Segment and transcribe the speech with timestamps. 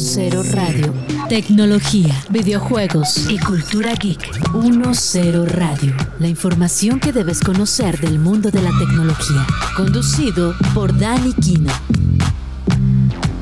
[0.00, 0.94] 10 Radio.
[1.28, 4.18] Tecnología, videojuegos y cultura geek.
[4.54, 5.94] 10 Radio.
[6.18, 9.46] La información que debes conocer del mundo de la tecnología.
[9.76, 11.70] Conducido por Dani Kino.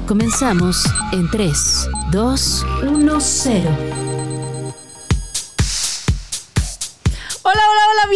[0.07, 4.08] Comenzamos en 3, 2, 1, 0.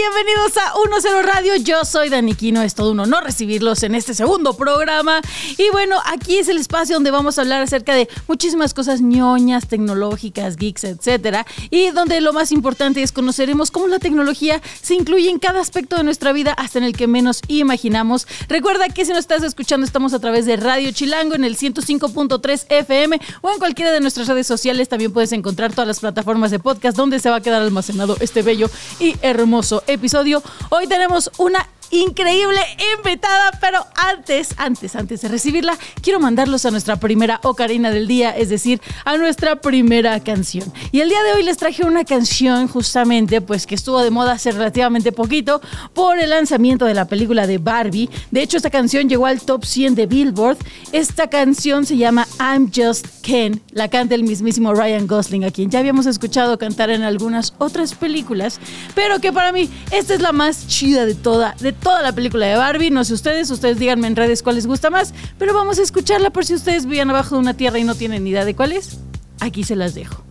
[0.03, 1.57] Bienvenidos a 10 Radio.
[1.57, 5.21] Yo soy Daniquino, es todo un honor recibirlos en este segundo programa.
[5.59, 9.69] Y bueno, aquí es el espacio donde vamos a hablar acerca de muchísimas cosas ñoñas,
[9.69, 11.47] tecnológicas, geeks, etcétera.
[11.71, 15.97] Y donde lo más importante es conoceremos cómo la tecnología se incluye en cada aspecto
[15.97, 18.27] de nuestra vida, hasta en el que menos imaginamos.
[18.49, 22.67] Recuerda que si nos estás escuchando, estamos a través de Radio Chilango en el 105.3
[22.69, 24.89] FM o en cualquiera de nuestras redes sociales.
[24.89, 28.43] También puedes encontrar todas las plataformas de podcast donde se va a quedar almacenado este
[28.43, 30.43] bello y hermoso episodio.
[30.71, 32.59] Hoy tenemos una increíble
[32.97, 38.31] invitada, pero antes, antes, antes de recibirla, quiero mandarlos a nuestra primera ocarina del día,
[38.31, 40.73] es decir, a nuestra primera canción.
[40.91, 44.33] Y el día de hoy les traje una canción justamente, pues que estuvo de moda
[44.33, 45.61] hace relativamente poquito
[45.93, 48.09] por el lanzamiento de la película de Barbie.
[48.31, 50.57] De hecho, esta canción llegó al top 100 de Billboard.
[50.93, 55.71] Esta canción se llama I'm Just Ken, la canta el mismísimo Ryan Gosling, a quien
[55.71, 58.61] ya habíamos escuchado cantar en algunas otras películas,
[58.95, 62.47] pero que para mí esta es la más chida de toda, de toda la película
[62.47, 62.91] de Barbie.
[62.91, 66.31] No sé ustedes, ustedes díganme en redes cuál les gusta más, pero vamos a escucharla
[66.31, 68.99] por si ustedes vivían abajo de una tierra y no tienen idea de cuál es.
[69.41, 70.25] Aquí se las dejo.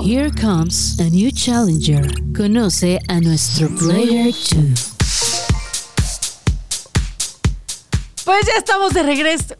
[0.00, 2.02] Here comes a new challenger.
[2.32, 4.96] Conoce a nuestro Player 2.
[8.24, 9.54] Pues ya estamos de regreso.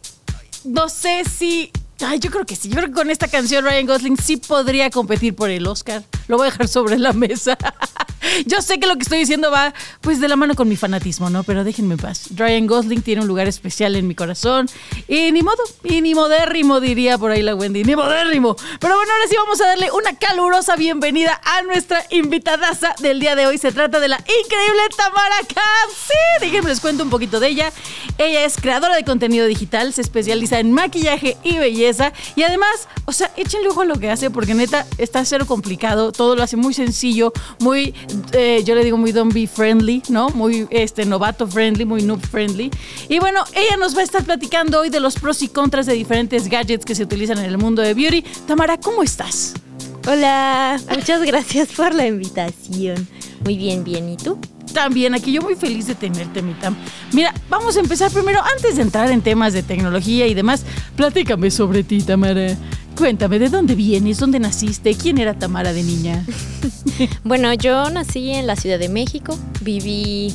[0.65, 1.71] No sé si.
[2.05, 2.69] Ay, yo creo que sí.
[2.69, 6.03] Yo creo que con esta canción Ryan Gosling sí podría competir por el Oscar.
[6.29, 7.57] Lo voy a dejar sobre la mesa.
[8.47, 11.29] Yo sé que lo que estoy diciendo va pues de la mano con mi fanatismo,
[11.29, 11.43] ¿no?
[11.43, 12.29] Pero déjenme en paz.
[12.35, 14.69] Ryan Gosling tiene un lugar especial en mi corazón.
[15.09, 18.57] Y ni modo, y ni modérrimo diría por ahí la Wendy, ni modérrimo.
[18.81, 23.37] Pero bueno, ahora sí vamos a darle una calurosa bienvenida a nuestra invitadaza del día
[23.37, 23.59] de hoy.
[23.59, 25.91] Se trata de la increíble Tamara Khan.
[25.91, 27.73] Sí, déjenme les cuento un poquito de ella.
[28.19, 31.92] Ella es creadora de contenido digital, se especializa en maquillaje y belleza.
[32.37, 36.13] Y además, o sea, échenle ojo a lo que hace porque neta está cero complicado.
[36.13, 37.95] Todo lo hace muy sencillo, muy
[38.33, 40.29] eh, yo le digo muy be friendly, ¿no?
[40.31, 42.71] Muy este, novato friendly, muy noob friendly.
[43.09, 45.95] Y bueno, ella nos va a estar platicando hoy de los pros y contras de
[45.95, 48.23] diferentes gadgets que se utilizan en el mundo de beauty.
[48.47, 49.55] Tamara, ¿cómo estás?
[50.09, 53.09] Hola, muchas gracias por la invitación.
[53.45, 54.09] Muy bien, bien.
[54.09, 54.39] ¿Y tú?
[54.73, 56.77] También, aquí yo muy feliz de tenerte, mi Tam.
[57.13, 60.65] Mira, vamos a empezar primero, antes de entrar en temas de tecnología y demás,
[60.97, 62.57] platícame sobre ti, Tamara.
[62.97, 64.19] Cuéntame, ¿de dónde vienes?
[64.19, 64.95] ¿Dónde naciste?
[64.95, 66.25] ¿Quién era Tamara de niña?
[67.25, 70.35] bueno, yo nací en la Ciudad de México, viví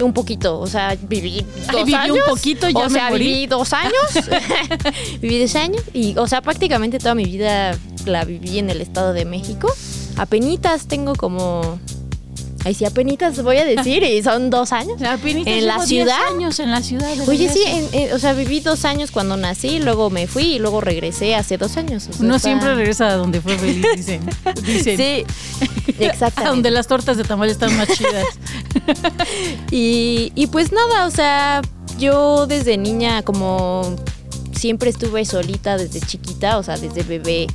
[0.00, 2.16] un poquito, o sea, viví dos viví años.
[2.16, 3.94] un poquito, ya o sea, viví dos años.
[5.20, 7.76] viví dos años y, o sea, prácticamente toda mi vida
[8.06, 9.72] la viví en el Estado de México.
[10.16, 11.78] Apenitas tengo como
[12.64, 15.00] Ahí sí, apenitas voy a decir, y son dos años.
[15.24, 16.18] en la ciudad.
[16.32, 17.08] años en la ciudad.
[17.28, 17.62] Oye, sí,
[18.12, 21.76] o sea, viví dos años cuando nací, luego me fui y luego regresé hace dos
[21.76, 22.08] años.
[22.18, 24.22] Uno siempre regresa a donde fue feliz, dicen.
[24.64, 24.96] dicen.
[24.96, 25.26] Sí,
[25.98, 26.40] exactamente.
[26.40, 28.26] a donde las tortas de tamal están más chidas.
[29.70, 31.60] y, y pues nada, o sea,
[31.98, 33.94] yo desde niña como
[34.54, 37.46] siempre estuve solita desde chiquita, o sea, desde bebé,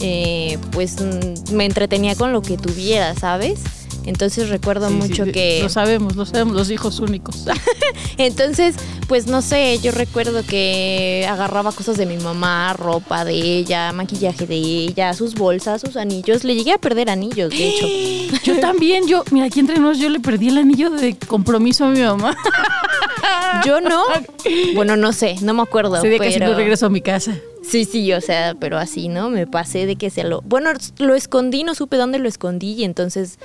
[0.00, 3.60] eh, pues mm, me entretenía con lo que tuviera, ¿sabes?
[4.04, 5.60] Entonces recuerdo mucho que...
[5.62, 7.44] Lo sabemos, lo sabemos, los hijos únicos.
[8.18, 8.74] Entonces,
[9.08, 14.46] pues no sé, yo recuerdo que agarraba cosas de mi mamá, ropa de ella, maquillaje
[14.46, 16.44] de ella, sus bolsas, sus anillos.
[16.44, 17.86] Le llegué a perder anillos, de hecho.
[18.44, 21.88] Yo también, yo, mira, aquí entre nosotros yo le perdí el anillo de compromiso a
[21.88, 22.36] mi mamá.
[23.64, 24.02] Yo no.
[24.74, 26.00] Bueno, no sé, no me acuerdo.
[26.00, 27.36] Sí, de que no regreso a mi casa.
[27.62, 29.30] Sí, sí, o sea, pero así, ¿no?
[29.30, 30.40] Me pasé de que se lo...
[30.42, 33.38] Bueno, lo escondí, no supe dónde lo escondí y entonces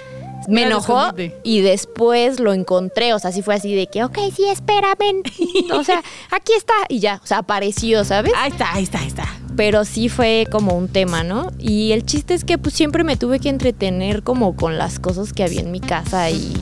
[0.47, 1.13] me enojó
[1.43, 5.23] y después lo encontré, o sea, sí fue así de que, ok, sí, espérame,
[5.73, 8.33] o sea, aquí está y ya, o sea, apareció, ¿sabes?
[8.35, 9.25] Ahí está, ahí está, ahí está.
[9.55, 11.51] Pero sí fue como un tema, ¿no?
[11.57, 15.33] Y el chiste es que pues siempre me tuve que entretener como con las cosas
[15.33, 16.53] que había en mi casa y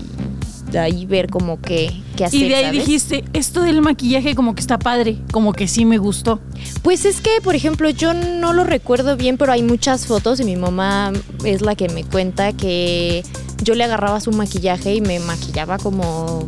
[0.71, 2.41] de ahí ver como que qué hacer.
[2.41, 5.97] Y de ahí dijiste, esto del maquillaje como que está padre, como que sí me
[5.97, 6.39] gustó.
[6.81, 10.43] Pues es que, por ejemplo, yo no lo recuerdo bien, pero hay muchas fotos y
[10.43, 11.13] mi mamá
[11.43, 13.23] es la que me cuenta que
[13.63, 16.47] yo le agarraba su maquillaje y me maquillaba como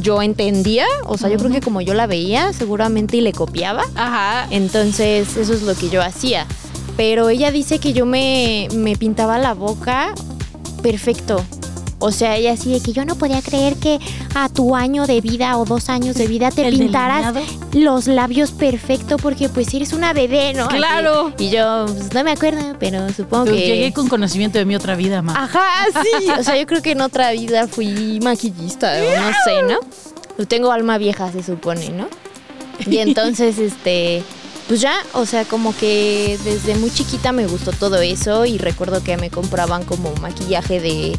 [0.00, 3.84] yo entendía, o sea, yo creo que como yo la veía, seguramente y le copiaba.
[3.94, 4.46] Ajá.
[4.50, 6.46] Entonces, eso es lo que yo hacía.
[6.96, 10.14] Pero ella dice que yo me, me pintaba la boca
[10.82, 11.44] perfecto.
[12.04, 14.00] O sea, ella sí de que yo no podía creer que
[14.34, 17.70] a tu año de vida o dos años de vida te pintaras delineado.
[17.74, 20.66] los labios perfecto porque pues eres una bebé, ¿no?
[20.66, 21.32] Claro.
[21.32, 21.44] Así.
[21.44, 23.52] Y yo pues, no me acuerdo, pero supongo que...
[23.52, 25.44] Llegué con conocimiento de mi otra vida, ma.
[25.44, 26.28] Ajá, sí.
[26.38, 29.78] O sea, yo creo que en otra vida fui maquillista o no sé, ¿no?
[30.34, 32.08] Pues tengo alma vieja, se supone, ¿no?
[32.84, 34.24] Y entonces, este,
[34.66, 39.04] pues ya, o sea, como que desde muy chiquita me gustó todo eso y recuerdo
[39.04, 41.16] que me compraban como maquillaje de,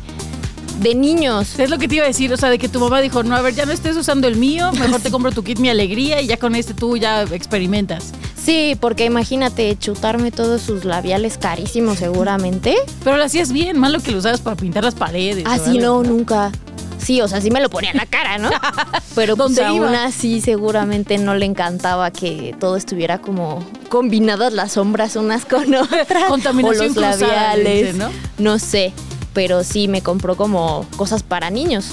[0.80, 1.60] de niños.
[1.60, 3.36] Es lo que te iba a decir, o sea, de que tu mamá dijo, no,
[3.36, 6.22] a ver, ya no estés usando el mío, mejor te compro tu kit Mi Alegría
[6.22, 8.12] y ya con este tú ya experimentas.
[8.44, 12.76] Sí, porque imagínate chutarme todos sus labiales carísimos seguramente.
[13.04, 15.46] Pero lo hacías bien, malo que lo usabas para pintar las paredes.
[15.48, 15.82] Así ¿verdad?
[15.82, 16.52] no, nunca.
[16.98, 18.50] Sí, o sea, sí me lo ponía en la cara, ¿no?
[19.16, 24.74] Pero pues ¿Dónde aún así seguramente no le encantaba que todo estuviera como combinadas las
[24.74, 26.26] sombras unas con otras.
[26.30, 28.10] Contaminación o los labiales, ¿no?
[28.38, 28.94] No sé,
[29.34, 31.88] pero sí me compró como cosas para niños.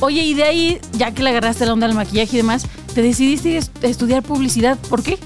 [0.00, 2.64] Oye, y de ahí, ya que le agarraste la onda al maquillaje y demás,
[2.94, 4.78] te decidiste est- estudiar publicidad.
[4.88, 5.18] ¿Por qué?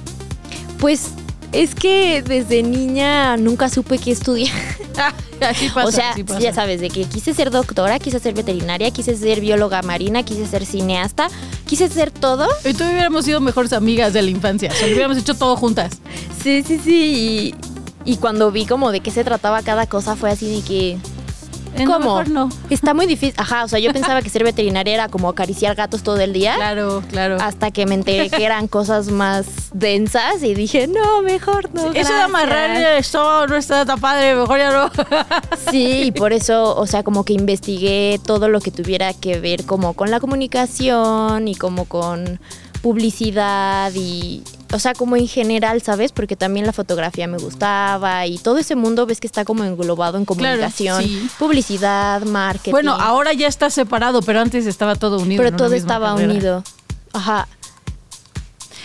[0.78, 1.11] Pues
[1.52, 4.52] es que desde niña nunca supe qué estudiar.
[5.40, 6.40] así pasa, o sea, así pasa.
[6.40, 10.46] ya sabes, de que quise ser doctora, quise ser veterinaria, quise ser bióloga marina, quise
[10.46, 11.28] ser cineasta,
[11.66, 12.46] quise ser todo.
[12.64, 14.70] Y tú hubiéramos sido mejores amigas de la infancia.
[14.72, 15.93] O sea, lo hubiéramos hecho todo juntas.
[16.43, 17.55] Sí, sí, sí.
[18.05, 20.99] Y, y cuando vi como de qué se trataba cada cosa fue así de que...
[21.76, 21.99] ¿Cómo?
[21.99, 22.49] mejor no.
[22.71, 23.35] Está muy difícil.
[23.37, 26.55] Ajá, o sea, yo pensaba que ser veterinaria era como acariciar gatos todo el día.
[26.55, 27.37] Claro, claro.
[27.41, 31.82] Hasta que me enteré que eran cosas más densas y dije, no, mejor no.
[31.82, 32.25] Eso de gracias".
[32.25, 34.91] amarrar esto no está tan padre, mejor ya no.
[35.71, 39.65] Sí, y por eso, o sea, como que investigué todo lo que tuviera que ver
[39.65, 42.41] como con la comunicación y como con
[42.82, 44.43] publicidad y,
[44.75, 46.11] o sea, como en general, ¿sabes?
[46.11, 50.19] Porque también la fotografía me gustaba y todo ese mundo ves que está como englobado
[50.19, 51.29] en comunicación, sí.
[51.38, 52.73] publicidad, marketing.
[52.73, 55.41] Bueno, ahora ya está separado, pero antes estaba todo unido.
[55.43, 56.32] pero todo estaba carrera.
[56.32, 56.65] unido.
[57.12, 57.47] Ajá.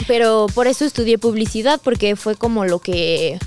[0.06, 3.40] Pero por eso estudié publicidad porque fue como lo que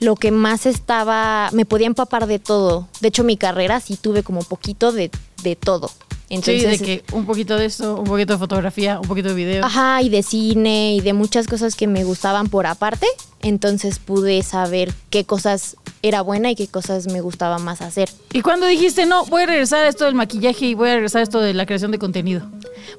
[0.00, 2.88] lo que más estaba me podía empapar de todo.
[3.00, 5.10] De hecho, mi carrera sí tuve como poquito de,
[5.42, 5.90] de todo.
[6.28, 9.34] Entonces, sí, de que un poquito de esto, un poquito de fotografía, un poquito de
[9.34, 9.64] video.
[9.64, 13.06] Ajá, y de cine y de muchas cosas que me gustaban por aparte.
[13.42, 18.08] Entonces pude saber qué cosas era buena y qué cosas me gustaba más hacer.
[18.32, 21.20] ¿Y cuando dijiste, no, voy a regresar a esto del maquillaje y voy a regresar
[21.20, 22.42] a esto de la creación de contenido?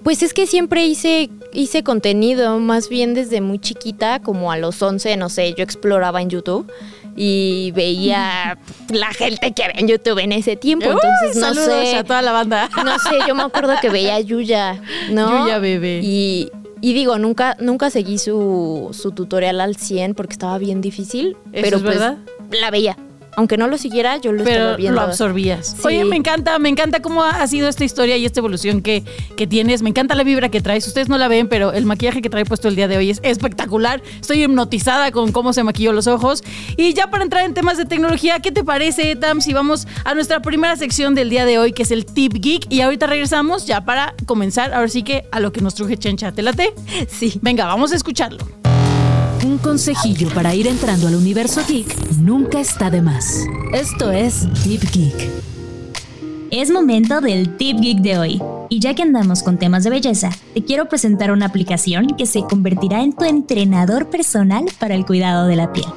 [0.03, 4.81] Pues es que siempre hice, hice contenido, más bien desde muy chiquita, como a los
[4.81, 6.71] 11, no sé, yo exploraba en YouTube
[7.15, 8.57] y veía
[8.89, 10.85] la gente que había en YouTube en ese tiempo.
[10.85, 11.95] Entonces, Uy, no saludos sé.
[11.97, 12.69] a toda la banda.
[12.85, 15.43] No sé, yo me acuerdo que veía a Yuya, ¿no?
[15.43, 15.99] Yuya, bebé.
[16.03, 21.35] Y, y digo, nunca, nunca seguí su, su tutorial al 100 porque estaba bien difícil.
[21.51, 22.17] ¿Eso pero es pues verdad?
[22.51, 22.97] La veía.
[23.35, 24.99] Aunque no lo siguiera, yo lo estaba Pero viendo.
[24.99, 25.75] lo absorbías.
[25.77, 25.83] Sí.
[25.85, 29.03] Oye, me encanta, me encanta cómo ha sido esta historia y esta evolución que,
[29.35, 29.83] que tienes.
[29.83, 30.87] Me encanta la vibra que traes.
[30.87, 33.19] Ustedes no la ven, pero el maquillaje que trae puesto el día de hoy es
[33.21, 34.01] espectacular.
[34.19, 36.43] Estoy hipnotizada con cómo se maquilló los ojos.
[36.77, 40.15] Y ya para entrar en temas de tecnología, ¿qué te parece, Tam, si vamos a
[40.15, 42.73] nuestra primera sección del día de hoy, que es el Tip Geek?
[42.73, 46.31] Y ahorita regresamos ya para comenzar, ahora sí que a lo que nos truje Chencha.
[46.31, 46.73] ¿Te late?
[47.07, 47.37] Sí.
[47.43, 48.39] Venga, vamos a escucharlo.
[49.61, 53.45] Consejillo para ir entrando al universo geek nunca está de más.
[53.73, 55.29] Esto es Tip Geek.
[56.51, 58.41] Es momento del Tip Geek de hoy.
[58.69, 62.41] Y ya que andamos con temas de belleza, te quiero presentar una aplicación que se
[62.41, 65.87] convertirá en tu entrenador personal para el cuidado de la piel.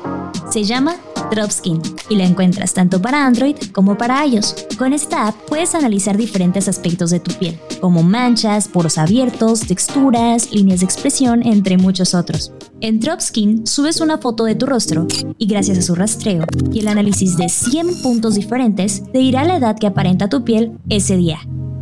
[0.51, 0.97] Se llama
[1.31, 4.67] Dropskin y la encuentras tanto para Android como para iOS.
[4.79, 10.53] Con esta app puedes analizar diferentes aspectos de tu piel, como manchas, poros abiertos, texturas,
[10.53, 12.53] líneas de expresión, entre muchos otros.
[12.81, 15.07] En Dropskin subes una foto de tu rostro
[15.39, 19.57] y gracias a su rastreo y el análisis de 100 puntos diferentes te dirá la
[19.57, 21.41] edad que aparenta tu piel ese día.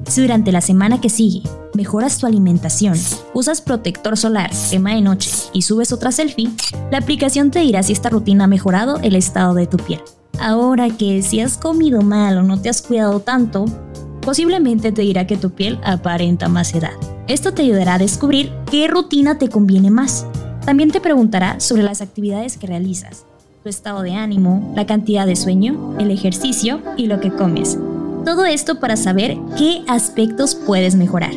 [0.09, 1.43] Si durante la semana que sigue
[1.75, 2.95] mejoras tu alimentación,
[3.35, 6.51] usas protector solar, crema de noche y subes otra selfie,
[6.91, 10.01] la aplicación te dirá si esta rutina ha mejorado el estado de tu piel.
[10.41, 13.67] Ahora que si has comido mal o no te has cuidado tanto,
[14.23, 16.93] posiblemente te dirá que tu piel aparenta más edad.
[17.27, 20.27] Esto te ayudará a descubrir qué rutina te conviene más.
[20.65, 23.27] También te preguntará sobre las actividades que realizas,
[23.63, 27.79] tu estado de ánimo, la cantidad de sueño, el ejercicio y lo que comes.
[28.29, 31.33] Todo esto para saber qué aspectos puedes mejorar.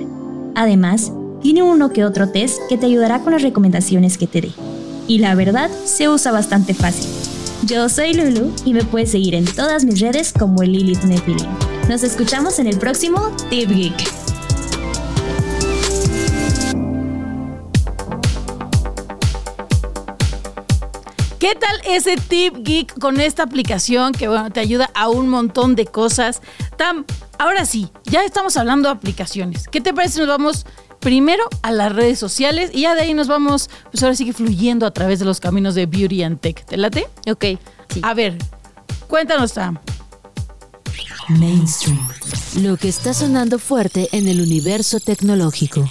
[0.56, 4.52] Además, tiene uno que otro test que te ayudará con las recomendaciones que te dé.
[5.08, 7.10] Y la verdad, se usa bastante fácil.
[7.66, 11.48] Yo soy Lulu y me puedes seguir en todas mis redes como Lilith Nephilim.
[11.88, 14.21] Nos escuchamos en el próximo Tip Geek.
[21.42, 25.74] ¿Qué tal ese tip geek con esta aplicación que bueno, te ayuda a un montón
[25.74, 26.40] de cosas?
[26.78, 27.04] Tam,
[27.40, 29.68] ahora sí, ya estamos hablando de aplicaciones.
[29.68, 30.68] ¿Qué te parece si nos vamos
[31.00, 34.86] primero a las redes sociales y ya de ahí nos vamos, pues ahora sigue fluyendo
[34.86, 36.64] a través de los caminos de Beauty and Tech.
[36.64, 37.08] ¿Te late?
[37.26, 37.46] Ok,
[37.92, 38.02] sí.
[38.04, 38.38] A ver,
[39.08, 39.80] cuéntanos, Tam.
[41.28, 42.08] Mainstream.
[42.58, 45.90] Lo que está sonando fuerte en el universo tecnológico.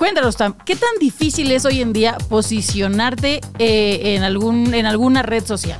[0.00, 5.44] Cuéntanos, ¿qué tan difícil es hoy en día posicionarte eh, en, algún, en alguna red
[5.44, 5.78] social?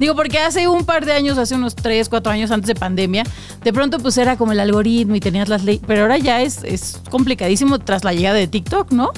[0.00, 3.24] Digo, porque hace un par de años, hace unos 3, 4 años antes de pandemia,
[3.62, 6.64] de pronto pues era como el algoritmo y tenías las leyes, pero ahora ya es,
[6.64, 9.10] es complicadísimo tras la llegada de TikTok, ¿no?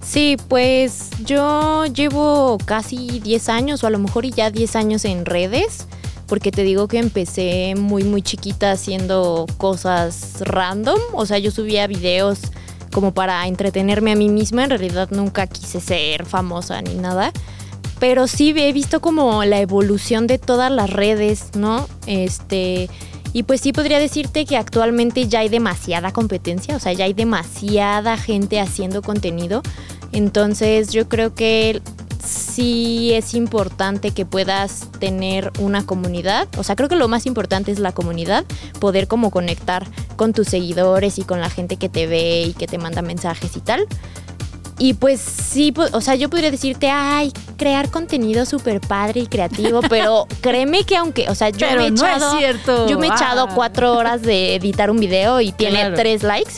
[0.00, 5.26] Sí, pues yo llevo casi 10 años o a lo mejor ya 10 años en
[5.26, 5.88] redes,
[6.26, 11.86] porque te digo que empecé muy muy chiquita haciendo cosas random, o sea, yo subía
[11.86, 12.40] videos
[12.92, 17.32] como para entretenerme a mí misma, en realidad nunca quise ser famosa ni nada,
[17.98, 21.88] pero sí he visto como la evolución de todas las redes, ¿no?
[22.06, 22.88] Este,
[23.32, 27.12] y pues sí podría decirte que actualmente ya hay demasiada competencia, o sea, ya hay
[27.12, 29.62] demasiada gente haciendo contenido.
[30.12, 31.82] Entonces yo creo que
[32.28, 36.48] sí es importante que puedas tener una comunidad.
[36.56, 38.44] O sea, creo que lo más importante es la comunidad,
[38.80, 42.66] poder como conectar con tus seguidores y con la gente que te ve y que
[42.66, 43.86] te manda mensajes y tal.
[44.78, 49.80] Y pues sí, o sea, yo podría decirte, ay, crear contenido súper padre y creativo,
[49.88, 53.52] pero créeme que aunque, o sea, yo me he echado, yo me he echado ah.
[53.54, 56.54] cuatro horas de editar un video y tiene tres likes.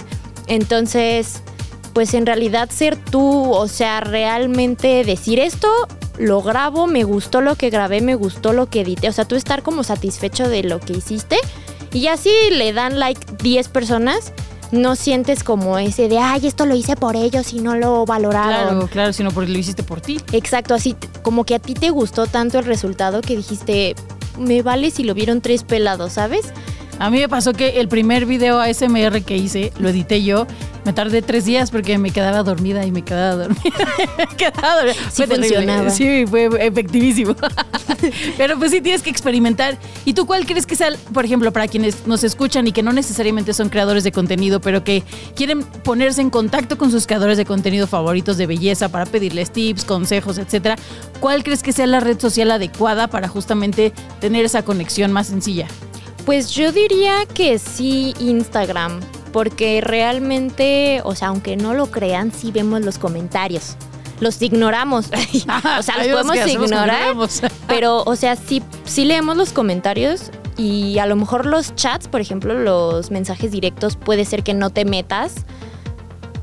[0.49, 1.43] Entonces,
[1.92, 5.68] pues en realidad ser tú, o sea, realmente decir esto,
[6.18, 9.37] lo grabo, me gustó lo que grabé, me gustó lo que edité, o sea, tú
[9.37, 11.38] estar como satisfecho de lo que hiciste
[11.92, 14.32] y así le dan like 10 personas.
[14.73, 18.68] No sientes como ese de, ay, esto lo hice por ellos y no lo valoraron.
[18.68, 20.20] Claro, claro, sino porque lo hiciste por ti.
[20.30, 23.97] Exacto, así como que a ti te gustó tanto el resultado que dijiste,
[24.38, 26.52] me vale si lo vieron tres pelados, ¿sabes?
[27.00, 30.47] A mí me pasó que el primer video ASMR que hice, lo edité yo,
[30.85, 33.62] me tardé tres días porque me quedaba dormida y me quedaba dormida.
[34.19, 35.11] me quedaba dormida.
[35.11, 35.90] Sí fue funcionaba.
[35.90, 37.35] Sí, fue efectivísimo.
[38.37, 39.78] Pero pues sí tienes que experimentar.
[40.04, 42.92] ¿Y tú cuál crees que sea, por ejemplo, para quienes nos escuchan y que no
[42.92, 45.02] necesariamente son creadores de contenido, pero que
[45.35, 49.87] quieren ponerse en contacto con sus creadores de contenido favoritos de belleza para pedirles tips,
[49.87, 50.76] consejos, etcétera?
[51.19, 55.66] ¿Cuál crees que sea la red social adecuada para justamente tener esa conexión más sencilla?
[56.25, 59.00] Pues yo diría que sí Instagram,
[59.33, 63.77] porque realmente, o sea, aunque no lo crean, sí vemos los comentarios.
[64.21, 65.07] Los ignoramos.
[65.79, 67.17] o sea, los podemos ignorar.
[67.67, 72.21] pero, o sea, sí, sí leemos los comentarios y a lo mejor los chats, por
[72.21, 75.47] ejemplo, los mensajes directos, puede ser que no te metas.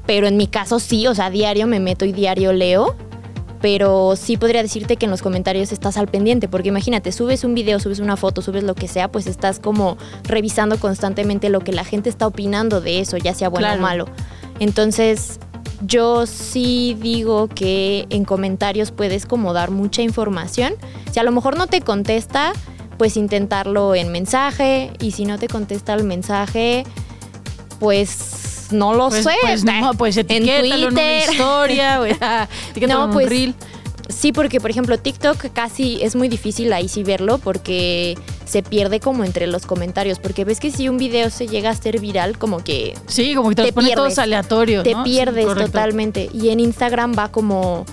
[0.06, 2.96] Pero en mi caso sí, o sea, diario me meto y diario leo
[3.62, 7.56] pero sí podría decirte que en los comentarios estás al pendiente, porque imagínate, subes un
[7.56, 11.72] video, subes una foto, subes lo que sea, pues estás como revisando constantemente lo que
[11.72, 14.06] la gente está opinando de eso, ya sea bueno o malo.
[14.60, 15.40] Entonces,
[15.86, 20.74] yo sí digo que en comentarios puedes como dar mucha información.
[21.12, 22.54] Si a lo mejor no te contesta,
[22.98, 26.84] pues intentarlo en mensaje, y si no te contesta el mensaje,
[27.80, 29.36] pues no lo pues, sé.
[29.42, 30.66] Pues no, pues en Twitter.
[30.74, 32.00] en una historia,
[32.88, 33.56] no, pues, reel.
[34.10, 39.02] Sí, porque por ejemplo TikTok casi es muy difícil ahí sí verlo porque se pierde
[39.02, 40.20] como entre los comentarios.
[40.20, 42.94] Porque ves que si un video se llega a ser viral, como que.
[43.08, 44.84] Sí, como que te, te todos aleatorios.
[44.84, 46.30] Te pierdes totalmente.
[46.34, 47.86] Y en Instagram va como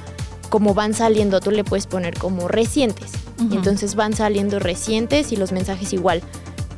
[0.55, 3.11] como van saliendo, tú le puedes poner como recientes.
[3.51, 6.23] Y entonces van saliendo recientes y los mensajes igual.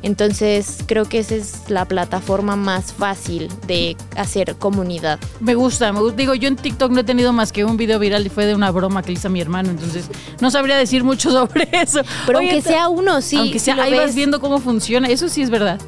[0.03, 5.19] Entonces creo que esa es la plataforma más fácil de hacer comunidad.
[5.39, 6.17] Me gusta, me gusta.
[6.17, 8.55] Digo, yo en TikTok no he tenido más que un video viral y fue de
[8.55, 10.05] una broma que le hizo a mi hermano, entonces
[10.39, 12.01] no sabría decir mucho sobre eso.
[12.25, 13.37] Pero aunque sea uno, sí.
[13.37, 15.79] Aunque sea, ahí vas viendo cómo funciona, eso sí es verdad.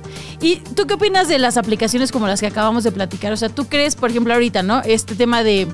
[0.42, 3.34] ¿Y tú qué opinas de las aplicaciones como las que acabamos de platicar?
[3.34, 4.82] O sea, ¿tú crees, por ejemplo, ahorita, ¿no?
[4.86, 5.68] Este tema de,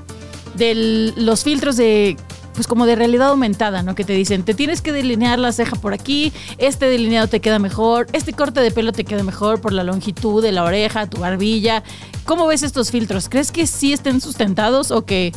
[0.54, 2.16] de los filtros de
[2.56, 3.94] pues como de realidad aumentada, ¿no?
[3.94, 7.58] Que te dicen, te tienes que delinear la ceja por aquí, este delineado te queda
[7.58, 11.18] mejor, este corte de pelo te queda mejor por la longitud de la oreja, tu
[11.18, 11.84] barbilla.
[12.24, 13.28] ¿Cómo ves estos filtros?
[13.28, 15.32] ¿Crees que sí estén sustentados o que,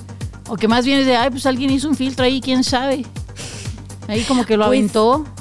[0.48, 3.06] o que más bien es de, ay, pues alguien hizo un filtro ahí, quién sabe?
[4.08, 5.26] Ahí como que lo pues, aventó.
[5.26, 5.39] Pues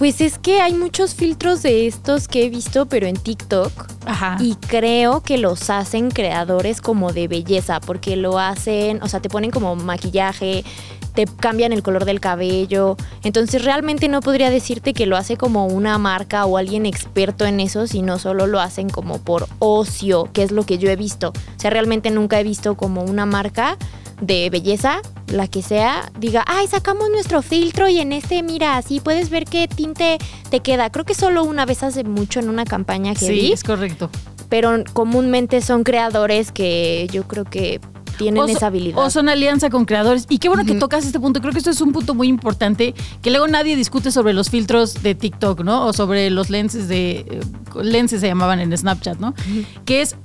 [0.00, 3.72] es que hay muchos filtros de estos que he visto, pero en TikTok.
[4.06, 4.36] Ajá.
[4.40, 9.28] Y creo que los hacen creadores como de belleza, porque lo hacen, o sea, te
[9.28, 10.64] ponen como maquillaje,
[11.14, 12.96] te cambian el color del cabello.
[13.24, 17.58] Entonces realmente no podría decirte que lo hace como una marca o alguien experto en
[17.58, 21.30] eso, sino solo lo hacen como por ocio, que es lo que yo he visto.
[21.30, 23.76] O sea, realmente nunca he visto como una marca
[24.20, 28.98] de belleza la que sea, diga, ay, sacamos nuestro filtro y en este, mira, así
[29.00, 30.18] puedes ver qué tinte
[30.50, 30.90] te queda.
[30.90, 34.10] Creo que solo una vez hace mucho en una campaña que Sí, vi, es correcto.
[34.48, 37.80] pero comúnmente son creadores que yo creo que
[38.16, 38.98] tienen esa habilidad.
[38.98, 40.26] o son alianza con creadores.
[40.28, 41.40] Y qué bueno que tocas este punto.
[41.40, 45.02] Creo que esto es un punto muy importante que luego nadie discute sobre los filtros
[45.04, 45.86] de TikTok, ¿no?
[45.86, 47.40] O sobre los lenses de eh,
[47.80, 49.34] lenses se llamaban en Snapchat, ¿no?
[49.84, 50.16] Que es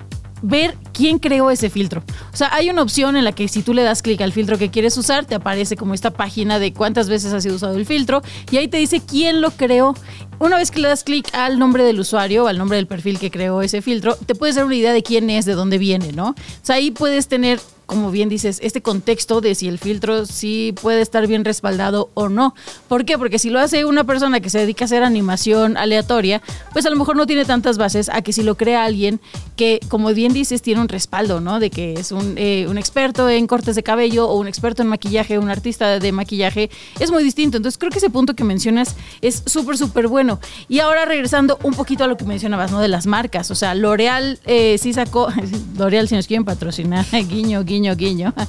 [0.44, 2.04] ver quién creó ese filtro.
[2.32, 4.58] O sea, hay una opción en la que si tú le das clic al filtro
[4.58, 7.86] que quieres usar, te aparece como esta página de cuántas veces ha sido usado el
[7.86, 8.22] filtro
[8.52, 9.96] y ahí te dice quién lo creó.
[10.40, 13.32] Una vez que le das clic al nombre del usuario, al nombre del perfil que
[13.32, 16.30] creó ese filtro, te puedes dar una idea de quién es, de dónde viene, ¿no?
[16.30, 17.60] O sea, ahí puedes tener
[17.94, 22.28] como bien dices, este contexto de si el filtro sí puede estar bien respaldado o
[22.28, 22.56] no.
[22.88, 23.18] ¿Por qué?
[23.18, 26.90] Porque si lo hace una persona que se dedica a hacer animación aleatoria, pues a
[26.90, 29.22] lo mejor no tiene tantas bases a que si lo crea alguien
[29.56, 31.60] que, como bien dices, tiene un respaldo, ¿no?
[31.60, 34.88] De que es un, eh, un experto en cortes de cabello o un experto en
[34.88, 37.58] maquillaje, un artista de maquillaje, es muy distinto.
[37.58, 40.40] Entonces creo que ese punto que mencionas es súper, súper bueno.
[40.68, 42.80] Y ahora regresando un poquito a lo que mencionabas, ¿no?
[42.80, 43.52] De las marcas.
[43.52, 45.28] O sea, L'Oreal eh, sí sacó,
[45.78, 48.34] L'Oreal si nos quieren patrocinar, guiño, guiño, guiño.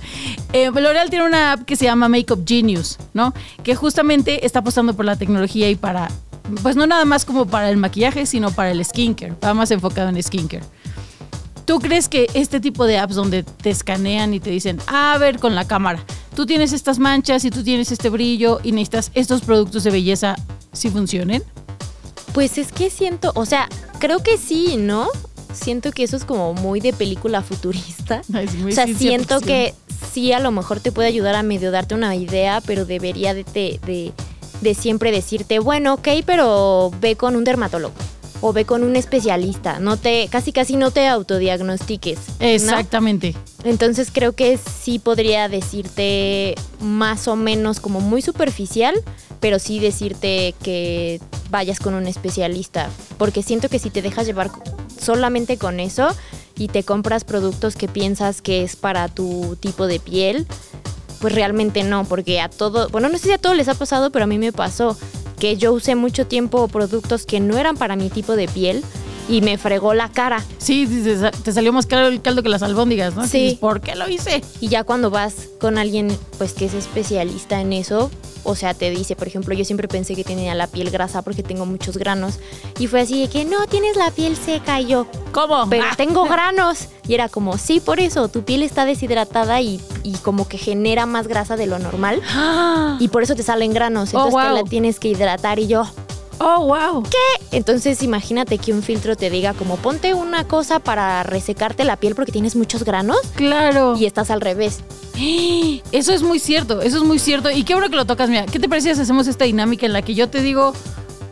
[0.53, 3.35] Eh, L'Oreal tiene una app que se llama Makeup Genius, ¿no?
[3.65, 6.09] Que justamente está apostando por la tecnología y para,
[6.63, 9.35] pues no nada más como para el maquillaje, sino para el skincare.
[9.45, 10.63] Va más enfocado en skincare.
[11.65, 15.19] ¿Tú crees que este tipo de apps donde te escanean y te dicen, "Ah, a
[15.19, 16.05] ver con la cámara,
[16.37, 20.37] tú tienes estas manchas y tú tienes este brillo y necesitas estos productos de belleza,
[20.73, 21.43] si funcionen?
[22.33, 25.09] Pues es que siento, o sea, creo que sí, ¿no?
[25.55, 28.23] Siento que eso es como muy de película futurista.
[28.35, 29.75] Es muy O sea, siento que
[30.13, 33.45] sí a lo mejor te puede ayudar a medio darte una idea, pero debería de,
[33.45, 34.13] de, de-
[34.61, 37.93] de siempre decirte, bueno, ok, pero ve con un dermatólogo
[38.41, 39.79] o ve con un especialista.
[39.79, 42.19] No te, casi casi no te autodiagnostiques.
[42.41, 42.47] ¿no?
[42.47, 43.35] Exactamente.
[43.65, 48.95] Entonces creo que sí podría decirte más o menos como muy superficial,
[49.41, 52.89] pero sí decirte que vayas con un especialista,
[53.19, 54.51] porque siento que si te dejas llevar
[55.05, 56.09] solamente con eso
[56.57, 60.47] y te compras productos que piensas que es para tu tipo de piel,
[61.21, 64.11] pues realmente no, porque a todo, bueno, no sé si a todos les ha pasado,
[64.11, 64.97] pero a mí me pasó
[65.39, 68.85] que yo usé mucho tiempo productos que no eran para mi tipo de piel
[69.29, 70.45] y me fregó la cara.
[70.59, 73.27] Sí, dices, te salió más caro el caldo que las albóndigas, ¿no?
[73.27, 73.59] Sí.
[73.61, 74.43] ¿Por qué lo hice?
[74.61, 78.11] Y ya cuando vas con alguien pues que es especialista en eso,
[78.45, 81.43] o sea, te dice, por ejemplo, yo siempre pensé que tenía la piel grasa porque
[81.43, 82.39] tengo muchos granos
[82.79, 85.67] y fue así de que no, tienes la piel seca y yo, ¿Cómo?
[85.69, 85.95] pero Ah.
[85.97, 86.89] tengo granos.
[87.07, 91.05] Y era como, sí, por eso, tu piel está deshidratada y, y como que genera
[91.05, 92.97] más grasa de lo normal Ah.
[93.01, 95.85] y por eso te salen granos, Oh, entonces te la tienes que hidratar y yo,
[96.39, 97.03] Oh, wow.
[97.53, 102.15] entonces imagínate que un filtro te diga como ponte una cosa para resecarte la piel
[102.15, 103.97] porque tienes muchos granos Claro.
[103.99, 104.81] y estás al revés.
[105.93, 107.51] Eso es muy cierto, eso es muy cierto.
[107.51, 108.47] Y qué bueno que lo tocas, mira.
[108.47, 110.73] ¿Qué te parece si hacemos esta dinámica en la que yo te digo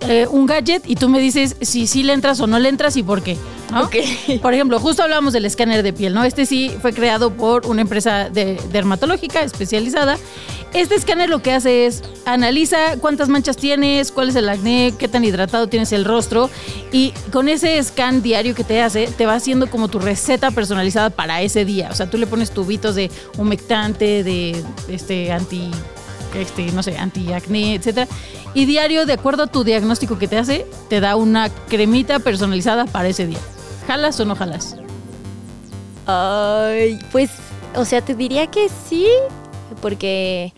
[0.08, 2.96] eh, un gadget y tú me dices si sí le entras o no le entras
[2.96, 3.36] y por qué?
[4.42, 6.24] Por ejemplo, justo hablábamos del escáner de piel, ¿no?
[6.24, 10.18] Este sí fue creado por una empresa de dermatológica especializada.
[10.74, 15.06] Este escáner lo que hace es analiza cuántas manchas tienes, cuál es el acné, qué
[15.06, 16.48] tan hidratado tienes el rostro
[16.92, 21.10] y con ese scan diario que te hace, te va haciendo como tu receta personalizada
[21.10, 21.88] para ese día.
[21.90, 25.70] O sea, tú le pones tubitos de humectante, de este anti
[26.34, 28.08] este, no sé, antiacné, etcétera.
[28.54, 32.84] Y diario, de acuerdo a tu diagnóstico que te hace, te da una cremita personalizada
[32.86, 33.38] para ese día.
[33.86, 34.76] ¿Jalas o no jalas?
[36.06, 37.30] Ay, pues,
[37.74, 39.06] o sea, te diría que sí,
[39.80, 40.52] porque,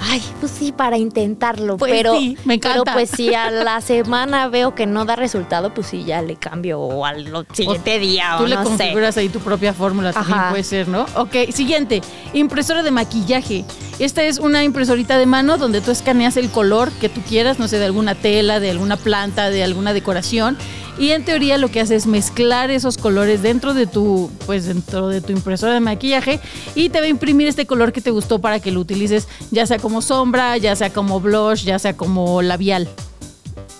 [0.00, 2.82] ay, pues sí, para intentarlo, Pues pero, sí, me encanta.
[2.84, 6.36] pero pues si a la semana veo que no da resultado, pues sí, ya le
[6.36, 8.68] cambio o al siguiente día Tú o le no sé.
[8.68, 11.06] configuras ahí tu propia fórmula, también puede ser, ¿no?
[11.16, 12.00] Ok, siguiente,
[12.32, 13.64] impresora de maquillaje.
[13.98, 17.68] Esta es una impresorita de mano donde tú escaneas el color que tú quieras, no
[17.68, 20.56] sé, de alguna tela, de alguna planta, de alguna decoración.
[20.98, 25.08] Y en teoría lo que hace es mezclar esos colores dentro de tu, pues dentro
[25.08, 26.40] de tu impresora de maquillaje
[26.74, 29.66] y te va a imprimir este color que te gustó para que lo utilices, ya
[29.66, 32.88] sea como sombra, ya sea como blush, ya sea como labial.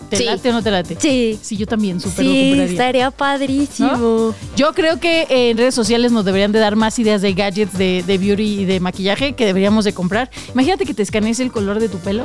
[0.09, 0.25] ¿Te Sí.
[0.25, 0.97] late o no te late?
[0.99, 3.97] Sí, Sí, yo también, súper sí, estaría padrísimo.
[3.97, 4.35] ¿No?
[4.57, 8.03] Yo creo que en redes sociales nos deberían de dar más ideas de gadgets de,
[8.05, 10.29] de beauty y de maquillaje que deberíamos de comprar.
[10.53, 12.25] Imagínate que te escanees el color de tu pelo,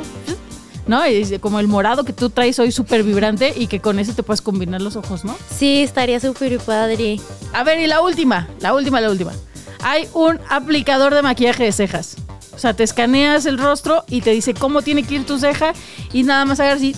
[0.86, 1.06] ¿no?
[1.06, 4.12] Y es como el morado que tú traes hoy súper vibrante y que con ese
[4.12, 5.36] te puedes combinar los ojos, ¿no?
[5.56, 7.20] Sí, estaría súper padre.
[7.52, 9.32] A ver, y la última, la última, la última.
[9.82, 12.16] Hay un aplicador de maquillaje de cejas.
[12.54, 15.74] O sea, te escaneas el rostro y te dice cómo tiene que ir tu ceja
[16.12, 16.96] y nada más agarras y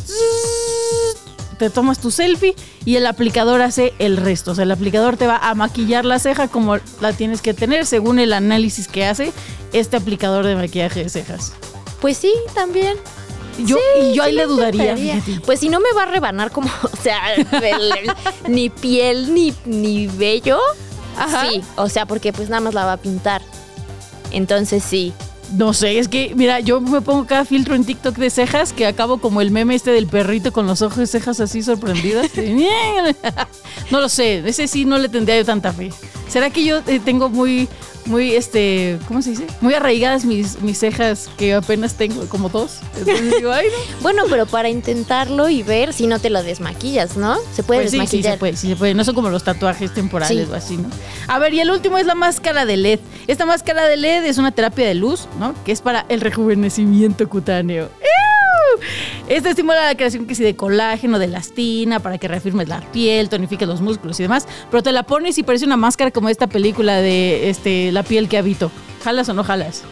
[1.59, 4.53] te tomas tu selfie y el aplicador hace el resto.
[4.53, 7.87] O sea, el aplicador te va a maquillar la ceja como la tienes que tener
[7.87, 9.33] según el análisis que hace
[9.73, 11.53] este aplicador de maquillaje de cejas.
[12.01, 12.97] Pues sí, también.
[13.59, 14.97] Yo, Sí, y yo ahí le dudaría.
[15.45, 18.13] Pues si no me va a rebanar como, o sea, el- el-
[18.49, 20.59] ni piel ni, ni vello.
[21.17, 21.49] Ajá.
[21.51, 23.43] Sí, o sea, porque pues nada más la va a pintar.
[24.31, 25.13] Entonces sí.
[25.57, 28.87] No sé, es que, mira, yo me pongo cada filtro en TikTok de cejas que
[28.87, 32.31] acabo como el meme este del perrito con los ojos y cejas así sorprendidas.
[33.91, 35.91] no lo sé, ese sí no le tendría yo tanta fe.
[36.29, 37.67] ¿Será que yo eh, tengo muy,
[38.09, 39.47] muy, este, ¿cómo se dice?
[39.61, 42.79] Muy arraigadas mis, mis cejas que apenas tengo, como dos.
[42.99, 43.79] Entonces digo, ay, no.
[44.03, 47.37] Bueno, pero para intentarlo y ver si no te lo desmaquillas, ¿no?
[47.55, 48.33] Se puede Pues sí, sí desmaquillar.
[48.35, 48.95] se puede, sí se puede.
[48.95, 50.53] No son como los tatuajes temporales Sí.
[50.53, 50.89] o así, ¿no?
[51.27, 53.01] A ver, y el último es la máscara de LED.
[53.27, 55.55] Esta máscara de LED es una terapia de luz, ¿no?
[55.65, 57.85] Que es para el rejuvenecimiento cutáneo.
[58.01, 58.81] ¡Ew!
[59.29, 63.29] Esta estimula la creación que sí de colágeno, de elastina, para que reafirmes la piel,
[63.29, 64.49] tonifiques los músculos y demás.
[64.71, 68.29] Pero te la pones y parece una máscara como esta película de este, La piel
[68.31, 68.71] que habito.
[69.05, 69.83] ¿Jalas o no jalas?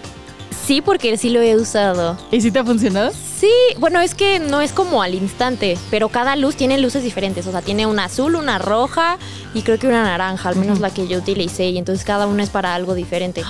[0.64, 2.16] Sí, porque sí lo he usado.
[2.33, 3.12] ¿Y si te ha funcionado?
[3.12, 7.46] Sí, bueno, es que no es como al instante, pero cada luz tiene luces diferentes.
[7.46, 9.18] O sea, tiene una azul, una roja
[9.53, 11.68] y creo que una naranja, al menos la que yo utilicé.
[11.68, 13.44] Y entonces cada una es para algo diferente.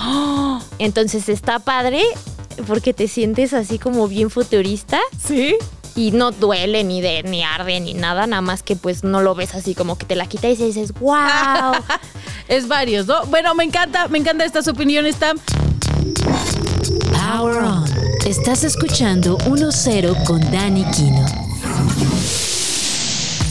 [0.79, 2.03] Entonces está padre
[2.67, 5.55] porque te sientes así como bien futurista ¿Sí?
[5.97, 9.35] Y no duele ni de ni arde ni nada, nada más que pues no lo
[9.35, 11.17] ves así como que te la quita y dices, wow.
[12.47, 13.25] Es varios, ¿no?
[13.25, 15.37] Bueno, me encanta, me encantan estas opiniones, Tam.
[17.11, 17.85] Power On.
[18.25, 21.25] Estás escuchando 1-0 con Dani Kino.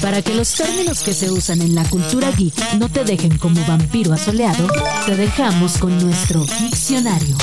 [0.00, 3.60] Para que los términos que se usan en la cultura geek no te dejen como
[3.66, 4.66] vampiro asoleado,
[5.04, 7.36] te dejamos con nuestro diccionario.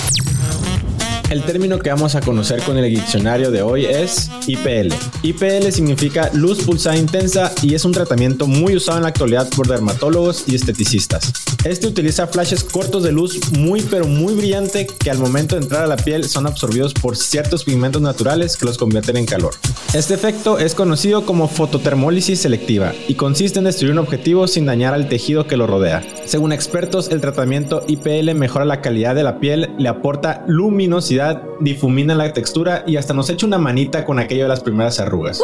[1.29, 4.93] El término que vamos a conocer con el diccionario de hoy es IPL.
[5.23, 9.67] IPL significa luz pulsada intensa y es un tratamiento muy usado en la actualidad por
[9.67, 11.31] dermatólogos y esteticistas.
[11.63, 15.83] Este utiliza flashes cortos de luz muy pero muy brillante que al momento de entrar
[15.83, 19.53] a la piel son absorbidos por ciertos pigmentos naturales que los convierten en calor.
[19.93, 24.93] Este efecto es conocido como fototermólisis selectiva y consiste en destruir un objetivo sin dañar
[24.93, 26.03] al tejido que lo rodea.
[26.25, 31.12] Según expertos, el tratamiento IPL mejora la calidad de la piel, le aporta luminosidad,
[31.59, 35.41] difumina la textura y hasta nos echa una manita con aquello de las primeras arrugas.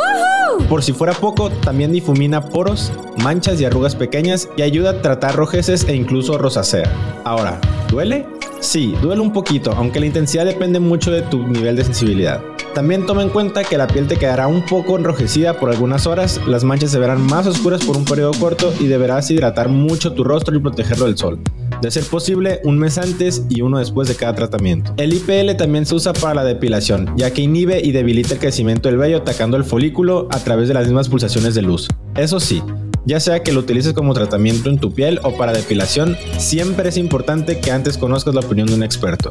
[0.67, 2.91] Por si fuera poco, también difumina poros,
[3.23, 6.91] manchas y arrugas pequeñas y ayuda a tratar rojeces e incluso rosácea.
[7.23, 8.25] Ahora, ¿duele?
[8.59, 12.41] Sí, duele un poquito, aunque la intensidad depende mucho de tu nivel de sensibilidad.
[12.73, 16.39] También toma en cuenta que la piel te quedará un poco enrojecida por algunas horas,
[16.45, 20.23] las manchas se verán más oscuras por un periodo corto y deberás hidratar mucho tu
[20.23, 21.39] rostro y protegerlo del sol.
[21.81, 24.93] De ser posible, un mes antes y uno después de cada tratamiento.
[24.97, 28.89] El IPL también se usa para la depilación, ya que inhibe y debilita el crecimiento
[28.89, 31.87] del vello atacando el folículo a través de las mismas pulsaciones de luz.
[32.15, 32.63] Eso sí,
[33.05, 36.97] ya sea que lo utilices como tratamiento en tu piel o para depilación, siempre es
[36.97, 39.29] importante que antes conozcas la opinión de un experto.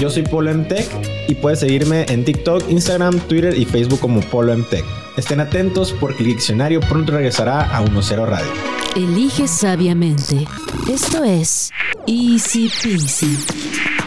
[0.00, 0.88] Yo soy Polo MTech
[1.28, 4.84] y puedes seguirme en TikTok, Instagram, Twitter y Facebook como Polo MTech.
[5.16, 8.50] Estén atentos porque el diccionario pronto regresará a 1.0 Radio.
[8.96, 10.48] Elige sabiamente.
[10.92, 11.70] Esto es
[12.08, 13.99] Easy Peasy.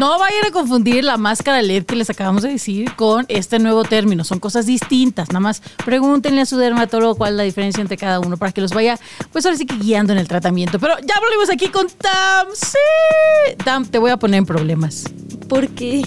[0.00, 3.84] No vayan a confundir la máscara LED que les acabamos de decir con este nuevo
[3.84, 4.24] término.
[4.24, 5.28] Son cosas distintas.
[5.28, 8.62] Nada más pregúntenle a su dermatólogo cuál es la diferencia entre cada uno para que
[8.62, 8.98] los vaya,
[9.30, 10.78] pues ahora sí que guiando en el tratamiento.
[10.78, 12.46] Pero ya volvimos aquí con Tam.
[12.54, 13.54] Sí.
[13.62, 15.04] Tam, te voy a poner en problemas.
[15.50, 16.00] ¿Por qué?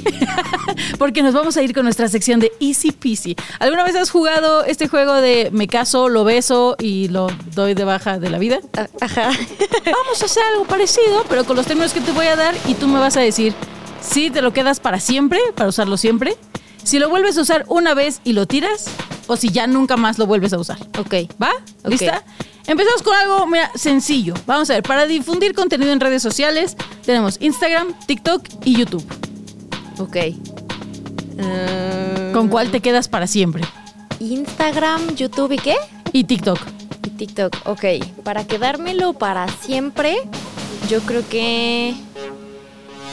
[0.98, 3.36] Porque nos vamos a ir con nuestra sección de Easy Peasy.
[3.60, 7.84] ¿Alguna vez has jugado este juego de me caso, lo beso y lo doy de
[7.84, 8.58] baja de la vida?
[8.76, 9.30] A- Ajá.
[9.86, 12.74] Vamos a hacer algo parecido, pero con los términos que te voy a dar y
[12.74, 13.54] tú me vas a decir
[14.04, 16.36] si te lo quedas para siempre, para usarlo siempre,
[16.84, 18.86] si lo vuelves a usar una vez y lo tiras,
[19.28, 20.78] o si ya nunca más lo vuelves a usar.
[21.00, 21.14] Ok.
[21.42, 21.52] ¿Va?
[21.84, 21.92] Ok.
[21.92, 22.24] ¿Lista?
[22.68, 24.34] Empezamos con algo, mira, sencillo.
[24.46, 29.06] Vamos a ver, para difundir contenido en redes sociales, tenemos Instagram, TikTok y YouTube.
[30.00, 30.18] Ok.
[31.38, 33.64] Mm, ¿Con cuál te quedas para siempre?
[34.20, 35.76] Instagram, YouTube y qué?
[36.12, 36.60] Y TikTok.
[37.06, 37.56] Y TikTok.
[37.66, 37.86] Ok.
[38.24, 40.18] Para quedármelo para siempre,
[40.90, 41.96] yo creo que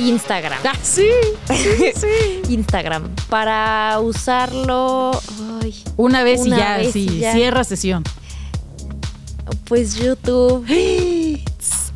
[0.09, 0.59] Instagram.
[0.65, 1.07] Ah, sí,
[1.49, 2.53] sí, sí.
[2.53, 3.09] Instagram.
[3.29, 5.11] Para usarlo,
[5.63, 7.33] ay, Una vez y ya, vez sí, y ya.
[7.33, 8.03] cierra sesión.
[9.65, 10.67] pues YouTube.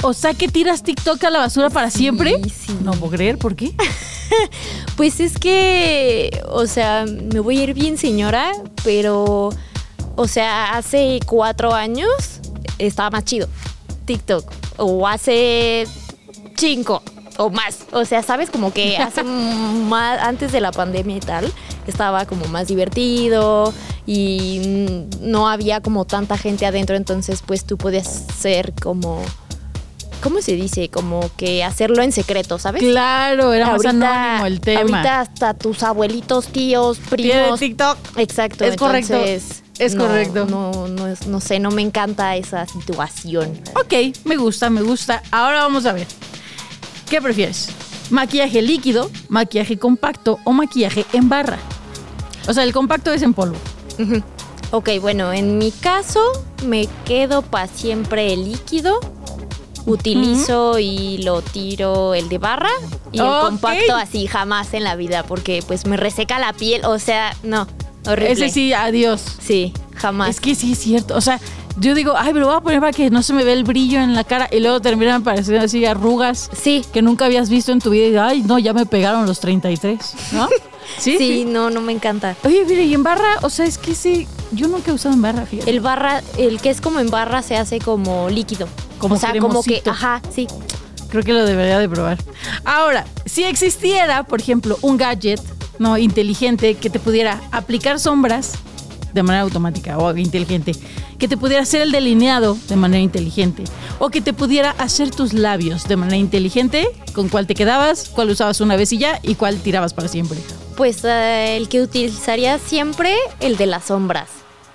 [0.07, 2.35] O sea que tiras TikTok a la basura para siempre.
[2.55, 2.77] sí.
[2.83, 3.75] No puedo creer, ¿por qué?
[4.97, 8.53] Pues es que, o sea, me voy a ir bien señora,
[8.85, 9.49] pero,
[10.17, 12.41] o sea, hace cuatro años
[12.79, 13.49] estaba más chido
[14.05, 14.51] TikTok.
[14.77, 15.87] O hace
[16.57, 17.03] cinco.
[17.39, 17.79] O más.
[17.93, 19.23] O sea, sabes, como que hace
[19.89, 21.53] más, antes de la pandemia y tal,
[21.87, 23.73] estaba como más divertido
[24.07, 24.61] y
[25.21, 29.23] no había como tanta gente adentro, entonces pues tú podías ser como...
[30.23, 30.89] ¿Cómo se dice?
[30.89, 32.83] Como que hacerlo en secreto, ¿sabes?
[32.83, 34.81] Claro, era más anónimo el tema.
[34.81, 37.61] Ahorita hasta tus abuelitos, tíos, primos.
[37.61, 37.99] TikTok.
[38.17, 38.65] Exacto.
[38.65, 39.13] Es correcto.
[39.17, 40.47] entonces, Es no, correcto.
[40.47, 43.61] No, no, es- no sé, no me encanta esa situación.
[43.79, 45.23] Ok, me gusta, me gusta.
[45.31, 46.07] Ahora vamos a ver.
[47.15, 47.69] ¿Qué prefieres?
[48.11, 51.59] ¿Maquillaje líquido, maquillaje compacto o maquillaje en barra?
[52.49, 53.55] O sea, el compacto es en polvo.
[54.73, 56.21] Ok, bueno, en mi caso
[56.67, 58.99] me quedo para siempre el líquido.
[59.87, 62.71] Utilizo y lo tiro el de barra
[63.13, 66.99] y el compacto así jamás en la vida porque pues me reseca la piel, o
[66.99, 67.69] sea, no,
[68.09, 68.33] horrible.
[68.33, 69.23] Ese sí, adiós.
[69.41, 70.31] Sí, jamás.
[70.31, 71.15] Es que sí es cierto.
[71.15, 71.39] O sea,
[71.77, 74.01] yo digo, ay, pero voy a poner para que no se me vea el brillo
[74.01, 77.81] en la cara y luego terminan apareciendo así arrugas Sí, que nunca habías visto en
[77.81, 80.49] tu vida y digo, ay, no, ya me pegaron los 33, ¿no?
[80.99, 82.37] Sí, sí, no, no me encanta.
[82.45, 85.23] Oye, mire, y en barra, o sea, es que sí, yo nunca he usado en
[85.23, 85.71] barra, fíjate.
[85.71, 88.69] El barra, el que es como en barra se hace como líquido.
[88.99, 90.47] Como o sea, como que, ajá, sí.
[91.09, 92.19] Creo que lo debería de probar.
[92.67, 95.41] Ahora, si existiera, por ejemplo, un gadget
[95.79, 98.53] no inteligente que te pudiera aplicar sombras
[99.13, 100.73] de manera automática o inteligente,
[101.19, 103.65] que te pudiera hacer el delineado de manera inteligente
[103.99, 108.09] o que te pudiera hacer tus labios de manera inteligente, ¿con cuál te quedabas?
[108.09, 109.21] ¿Cuál usabas una vez y ya?
[109.23, 110.39] ¿Y cuál tirabas para siempre?
[110.77, 114.29] Pues eh, el que utilizaría siempre, el de las sombras.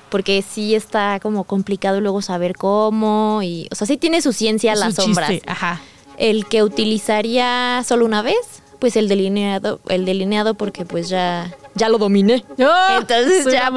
[0.09, 3.67] Porque sí está como complicado luego saber cómo y...
[3.71, 5.29] O sea, sí tiene su ciencia las sombras.
[5.29, 5.81] chiste, Ajá.
[6.17, 8.35] El que utilizaría solo una vez,
[8.79, 12.43] pues el delineado, el delineado porque pues ya, ya lo dominé.
[12.59, 12.97] ¡Oh!
[12.99, 13.71] Entonces Soy ya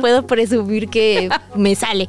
[0.00, 2.08] puedo, presumir que me sale.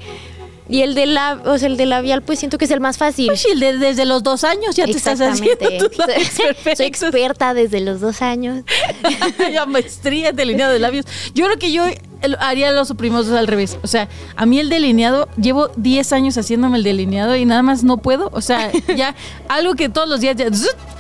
[0.67, 2.98] Y el de la, o sea, el de labial, pues siento que es el más
[2.98, 3.28] fácil.
[3.28, 6.28] Pues sí, el de- desde los dos años ya te estás haciendo tus labios
[6.76, 8.63] Soy experta desde los dos años.
[9.54, 11.06] ya maestría en delineado de labios.
[11.36, 11.84] Yo creo que yo
[12.39, 13.78] haría los oprimos al revés.
[13.84, 17.84] O sea, a mí el delineado, llevo 10 años haciéndome el delineado y nada más
[17.84, 18.32] no puedo.
[18.34, 19.13] O sea, ya
[19.48, 20.48] algo que todos los días ya,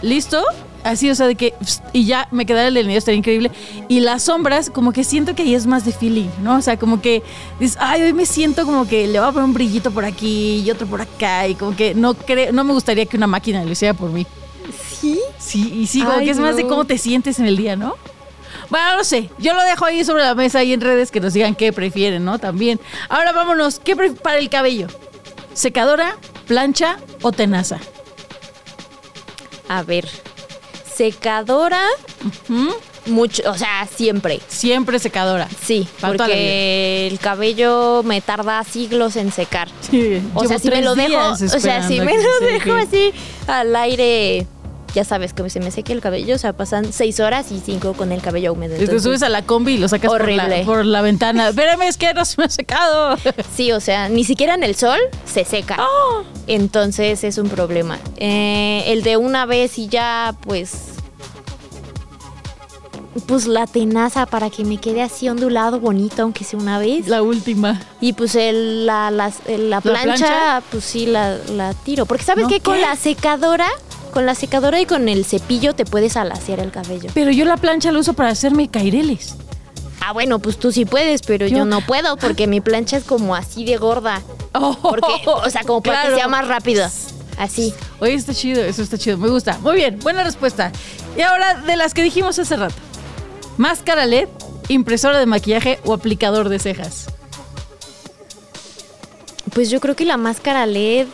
[0.03, 0.43] listo.
[0.85, 1.55] Así, o sea, de que,
[1.93, 3.49] y ya me quedara el delineado, estaría increíble.
[3.87, 6.57] Y las sombras, como que siento que ahí es más de feeling, ¿no?
[6.57, 7.23] O sea, como que
[7.59, 10.61] dices, ay, hoy me siento como que le voy a poner un brillito por aquí
[10.63, 11.47] y otro por acá.
[11.47, 14.27] Y como que no creo, no me gustaría que una máquina lo hiciera por mí.
[15.01, 15.19] ¿Sí?
[15.39, 17.75] Sí, y sí, como Ay, que es más de cómo te sientes en el día,
[17.75, 17.95] ¿no?
[18.69, 19.31] Bueno, no sé.
[19.39, 22.23] Yo lo dejo ahí sobre la mesa y en redes que nos digan qué prefieren,
[22.23, 22.37] ¿no?
[22.37, 22.79] También.
[23.09, 23.79] Ahora vámonos.
[23.79, 24.85] ¿Qué para el cabello?
[25.55, 27.79] ¿Secadora, plancha o tenaza?
[29.67, 30.07] A ver.
[30.95, 31.83] Secadora,
[33.07, 34.39] mucho, o sea, siempre.
[34.47, 35.47] Siempre secadora.
[35.61, 39.67] Sí, Para porque el cabello me tarda siglos en secar.
[39.81, 43.13] Sí, O sea, si me lo dejo, o sea, si me lo dejo así
[43.47, 44.47] al aire,
[44.95, 47.93] ya sabes que se me seque el cabello, o sea, pasan seis horas y cinco
[47.93, 48.81] con el cabello húmedo.
[48.81, 50.63] Y te subes a la combi y lo sacas por la, Horrible.
[50.65, 51.49] por la ventana.
[51.49, 53.17] Espérame, es que no se me ha secado.
[53.55, 55.77] Sí, o sea, ni siquiera en el sol se seca.
[55.79, 56.23] ¡Oh!
[56.47, 57.99] Entonces es un problema.
[58.17, 60.71] Eh, el de una vez y ya, pues.
[63.27, 67.07] Pues la tenaza para que me quede así ondulado, bonito, aunque sea una vez.
[67.07, 67.79] La última.
[68.01, 69.07] Y pues el- la,
[69.47, 70.63] el- la plancha, plancha?
[70.69, 72.05] pues sí la, la tiro.
[72.05, 73.67] Porque sabes ¿No que con la secadora,
[74.15, 77.09] con la secadora y con el cepillo te puedes alaciar el cabello.
[77.13, 79.35] Pero yo la plancha la uso para hacerme caireles.
[79.99, 83.03] Ah, bueno, pues tú sí puedes, pero yo, Yo- no puedo porque mi plancha es
[83.03, 84.21] como así de gorda.
[84.81, 86.87] Porque, o sea, como para que sea más rápido.
[87.37, 87.73] Así.
[87.99, 89.57] Oye, está chido, eso está chido, me gusta.
[89.59, 90.71] Muy bien, buena respuesta.
[91.17, 92.75] Y ahora, de las que dijimos hace rato.
[93.57, 94.29] Máscara LED,
[94.69, 97.07] impresora de maquillaje o aplicador de cejas.
[99.53, 101.07] Pues yo creo que la máscara LED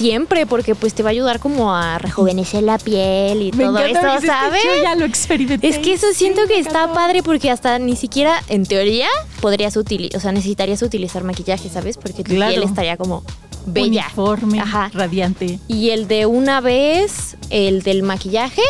[0.00, 3.90] siempre, porque pues te va a ayudar como a rejuvenecer la piel y todo porque
[3.90, 4.62] eso, que ¿sabes?
[4.64, 5.68] Yo ya lo experimenté.
[5.68, 9.08] Es que eso siento Sí, que me está padre porque hasta ni siquiera, en teoría,
[9.42, 11.98] podrías utilizar, o sea, necesitarías utilizar maquillaje, ¿sabes?
[11.98, 12.50] Porque tu Claro.
[12.52, 13.22] piel estaría como
[13.66, 14.06] bella.
[14.06, 14.90] Uniforme, Ajá.
[14.94, 15.58] radiante.
[15.68, 18.62] Y el de una vez, el del maquillaje,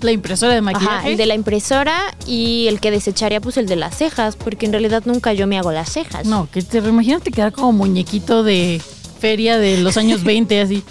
[0.00, 0.96] La impresora de maquillaje.
[0.96, 4.64] ajá, el de la impresora y el que desecharía, pues el de las cejas, porque
[4.64, 6.24] en realidad nunca yo me hago las cejas.
[6.24, 8.80] No, que te imagínate quedar como muñequito de
[9.18, 10.82] feria de los años 20, así.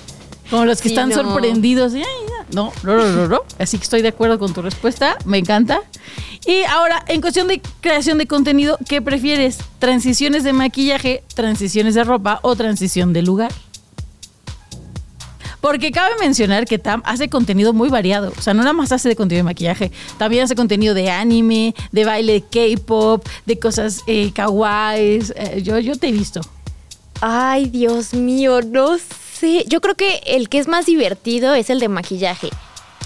[0.50, 1.16] Como los que Sí, están no.
[1.16, 1.94] sorprendidos.
[2.54, 3.42] No, no, no.
[3.60, 5.18] Así que estoy de acuerdo con tu respuesta.
[5.26, 5.82] Me encanta.
[6.46, 9.58] Y ahora, en cuestión de creación de contenido, ¿qué prefieres?
[9.80, 13.52] ¿Transiciones de maquillaje, transiciones de ropa o transición de lugar?
[15.60, 18.32] Porque cabe mencionar que Tam hace contenido muy variado.
[18.38, 19.92] O sea, no nada más hace de contenido de maquillaje.
[20.18, 22.42] También hace contenido de anime, de baile de
[22.78, 25.34] K-pop, de cosas eh, kawaiis.
[25.36, 26.40] Eh, yo, yo te he visto.
[27.22, 29.66] Ay, Dios mío, no sé.
[29.68, 32.50] Yo creo que el que es más divertido es el de maquillaje.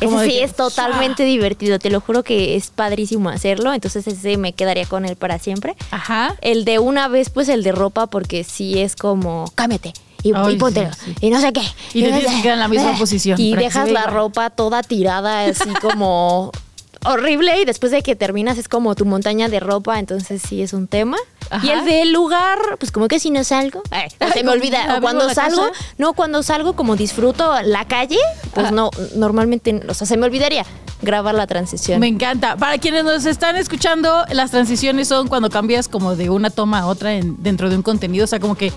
[0.02, 4.36] Ese sí que, es totalmente divertido, te lo juro que es padrísimo hacerlo, entonces ese
[4.38, 5.76] me quedaría con él para siempre.
[5.92, 6.36] Ajá.
[6.42, 9.94] El de una vez, pues el de ropa, porque sí es como, cámete.
[10.24, 11.28] Y, Ay, y póntelo, sí, sí.
[11.28, 11.62] y no sé qué.
[11.94, 14.82] Y te no tienes que quedar en la misma posición Y dejas la ropa toda
[14.82, 16.52] tirada, así como
[17.06, 17.62] horrible.
[17.62, 20.00] Y después de que terminas, es como tu montaña de ropa.
[20.00, 21.18] Entonces, sí es un tema.
[21.52, 21.66] Ajá.
[21.68, 23.84] Y el del lugar, pues como que si no salgo.
[23.92, 24.96] Ay, o se me olvida.
[24.98, 25.86] O cuando salgo, casa.
[25.98, 28.18] no, cuando salgo, como disfruto la calle,
[28.54, 28.76] pues Ajá.
[28.76, 30.66] no, normalmente, o sea, se me olvidaría
[31.02, 32.00] grabar la transición.
[32.00, 32.56] Me encanta.
[32.58, 36.86] Para quienes nos están escuchando, las transiciones son cuando cambias como de una toma a
[36.88, 38.24] otra en- dentro de un contenido.
[38.24, 38.72] O sea, como que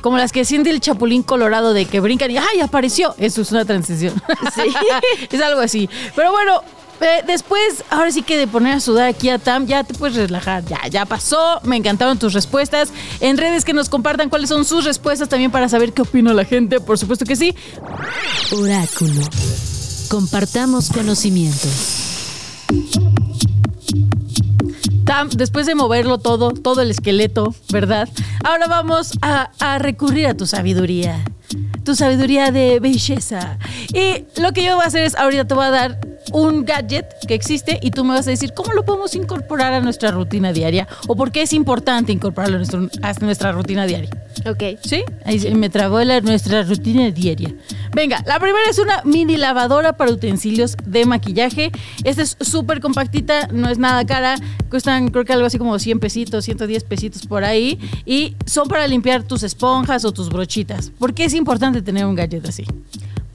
[0.00, 3.14] como las que siente el chapulín colorado de que brincan y ¡ay, apareció!
[3.18, 4.14] Eso es una transición.
[4.54, 4.62] Sí.
[5.30, 5.88] es algo así.
[6.14, 6.62] Pero bueno.
[7.00, 10.16] Eh, después, ahora sí que de poner a sudar aquí a Tam, ya te puedes
[10.16, 10.64] relajar.
[10.64, 11.60] Ya, ya pasó.
[11.62, 12.92] Me encantaron tus respuestas.
[13.20, 16.44] En redes que nos compartan cuáles son sus respuestas también para saber qué opina la
[16.44, 16.80] gente.
[16.80, 17.54] Por supuesto que sí.
[18.52, 19.22] Oráculo.
[20.08, 22.06] Compartamos conocimientos.
[25.04, 28.08] Tam, después de moverlo todo, todo el esqueleto, ¿verdad?
[28.44, 31.24] Ahora vamos a, a recurrir a tu sabiduría.
[31.84, 33.58] Tu sabiduría de belleza.
[33.94, 37.06] Y lo que yo voy a hacer es, ahorita te voy a dar un gadget
[37.26, 40.52] que existe y tú me vas a decir cómo lo podemos incorporar a nuestra rutina
[40.52, 44.10] diaria o por qué es importante incorporarlo a, nuestro- a nuestra rutina diaria.
[44.46, 44.78] Ok.
[44.84, 45.02] ¿Sí?
[45.24, 47.52] Ahí me trabó la, nuestra rutina diaria.
[47.94, 51.72] Venga, la primera es una mini lavadora para utensilios de maquillaje.
[52.04, 54.36] Esta es súper compactita, no es nada cara.
[54.70, 57.78] Cuestan creo que algo así como 100 pesitos, 110 pesitos por ahí.
[58.06, 60.90] Y son para limpiar tus esponjas o tus brochitas.
[60.98, 62.64] ¿Por qué es importante tener un gadget así?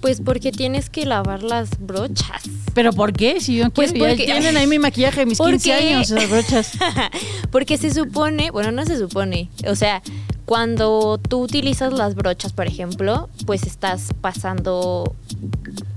[0.04, 2.44] Pues porque tienes que lavar las brochas.
[2.74, 3.40] ¿Pero por qué?
[3.40, 6.72] Si yo Pues quiero, porque- tienen ahí mi maquillaje mis 15 Porque- años, esas brochas.
[7.52, 10.02] Porque se supone, bueno, no se supone, o sea,
[10.46, 15.16] cuando tú utilizas las brochas, por ejemplo, pues estás pasando,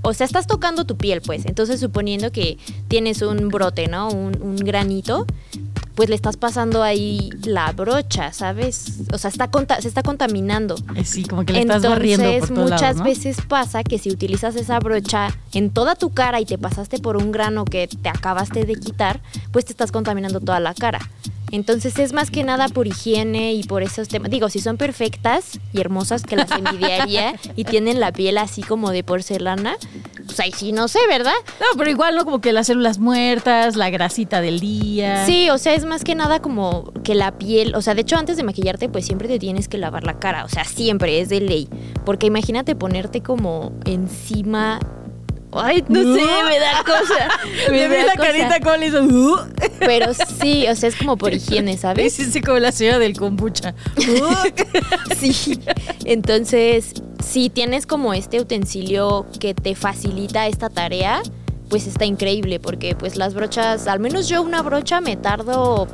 [0.03, 1.45] o sea, estás tocando tu piel, pues.
[1.45, 4.07] Entonces, suponiendo que tienes un brote, ¿no?
[4.09, 5.25] Un, un granito,
[5.97, 8.99] pues le estás pasando ahí la brocha, ¿sabes?
[9.11, 10.75] O sea, está conta- se está contaminando.
[10.95, 13.03] Eh, Sí, como que le estás barriendo por todos muchas lados, ¿no?
[13.03, 17.17] veces pasa que si utilizas esa brocha en toda tu cara y te pasaste por
[17.17, 20.99] un grano que te acabaste de quitar, pues te estás contaminando toda la cara.
[21.49, 24.29] Entonces es más que nada por higiene y por esos temas.
[24.29, 28.91] Digo, si son perfectas y hermosas que las envidiaría y tienen la piel así como
[28.91, 29.77] de porcelana,
[30.27, 31.33] pues ahí sí no sé, ¿verdad?
[31.59, 32.25] No, pero igual, ¿no?
[32.25, 35.25] Como que las células muertas, la grasita del día.
[35.25, 38.17] Sí, o sea, es más que nada como que la piel, o sea, de hecho
[38.17, 41.29] antes de maquillarte pues siempre te tienes que lavar la cara, o sea, siempre es
[41.29, 41.69] de ley,
[42.05, 44.79] porque imagínate ponerte como encima
[45.53, 47.29] Ay, no sé, me da cosa.
[47.71, 48.27] Me vi da la cosa.
[48.27, 49.01] carita como le hizo.
[49.03, 49.37] "Uh".
[49.79, 52.13] Pero sí, o sea, es como por higiene, ¿sabes?
[52.13, 53.73] sí, sí, como la señora del kombucha.
[55.17, 55.59] Sí.
[56.05, 56.93] Entonces,
[57.25, 61.21] si tienes como este utensilio que te facilita esta tarea,
[61.69, 65.87] pues está increíble porque pues las brochas, al menos yo una brocha me tardo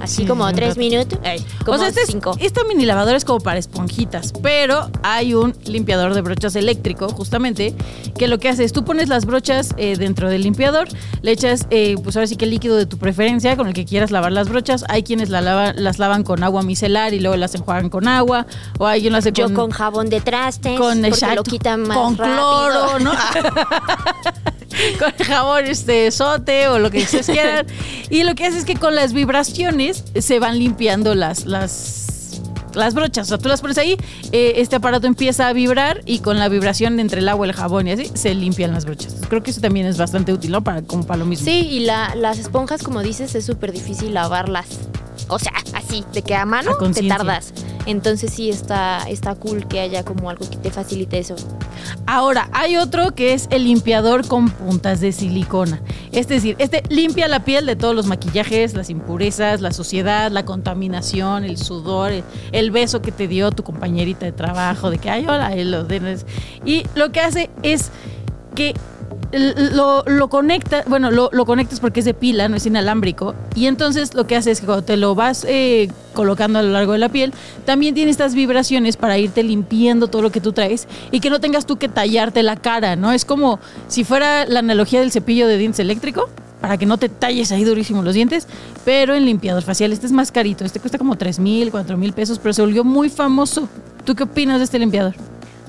[0.00, 2.36] así Sí, como tres minutos, ay, como o sea, este es- cinco.
[2.40, 7.74] esta mini lavadora es como para esponjitas, pero hay un limpiador de brochas eléctrico, justamente,
[8.16, 10.88] que lo que hace es tú pones las brochas eh, dentro del limpiador,
[11.22, 13.84] le echas, eh, pues ahora sí que el líquido de tu preferencia con el que
[13.84, 14.84] quieras lavar las brochas.
[14.88, 18.46] Hay quienes la lava- las lavan con agua micelar y luego las enjuagan con agua,
[18.78, 21.42] o hay quien lo hace Yo con, con jabón de trastes, con porque exacto, lo
[21.44, 22.36] quitan más con rápido.
[22.36, 23.12] cloro, ¿no?
[24.98, 27.66] con jabón este sote o lo que ustedes quieran.
[28.10, 32.06] Y lo que hace es que con las vibraciones se van limpiando las las
[32.74, 33.96] las brochas, o sea, tú las pones ahí,
[34.30, 37.88] eh, este aparato empieza a vibrar y con la vibración entre el agua, el jabón
[37.88, 39.16] y así, se limpian las brochas.
[39.28, 40.62] Creo que eso también es bastante útil, ¿no?
[40.62, 41.44] Para, como para lo mismo.
[41.44, 44.66] Sí, y la- las esponjas, como dices, es súper difícil lavarlas.
[45.28, 47.52] O sea, así, de que a mano A te tardas.
[47.88, 51.36] Entonces sí está, está cool que haya como algo que te facilite eso.
[52.06, 55.80] Ahora, hay otro que es el limpiador con puntas de silicona.
[56.12, 60.44] Es decir, este limpia la piel de todos los maquillajes, las impurezas, la suciedad, la
[60.44, 62.12] contaminación, el sudor,
[62.52, 65.88] el, beso que te dio tu compañerita de trabajo, de que, ay, hola, y los
[65.88, 66.26] dedos.
[66.66, 67.90] Y lo que hace es
[68.54, 68.74] que
[69.32, 73.34] lo, lo conecta, bueno, lo, lo conectas porque es de pila, no es inalámbrico.
[73.54, 76.70] Y entonces lo que hace es que cuando te lo vas eh, colocando a lo
[76.70, 77.34] largo de la piel,
[77.66, 81.40] también tiene estas vibraciones para irte limpiando todo lo que tú traes y que no
[81.40, 83.12] tengas tú que tallarte la cara, ¿no?
[83.12, 86.28] Es como si fuera la analogía del cepillo de dientes eléctrico.
[86.60, 88.48] Para que no te talles ahí durísimo los dientes,
[88.84, 89.92] pero en limpiador facial.
[89.92, 92.82] Este es más carito, este cuesta como 3 mil, 4 mil pesos, pero se volvió
[92.82, 93.68] muy famoso.
[94.04, 95.14] ¿Tú qué opinas de este limpiador?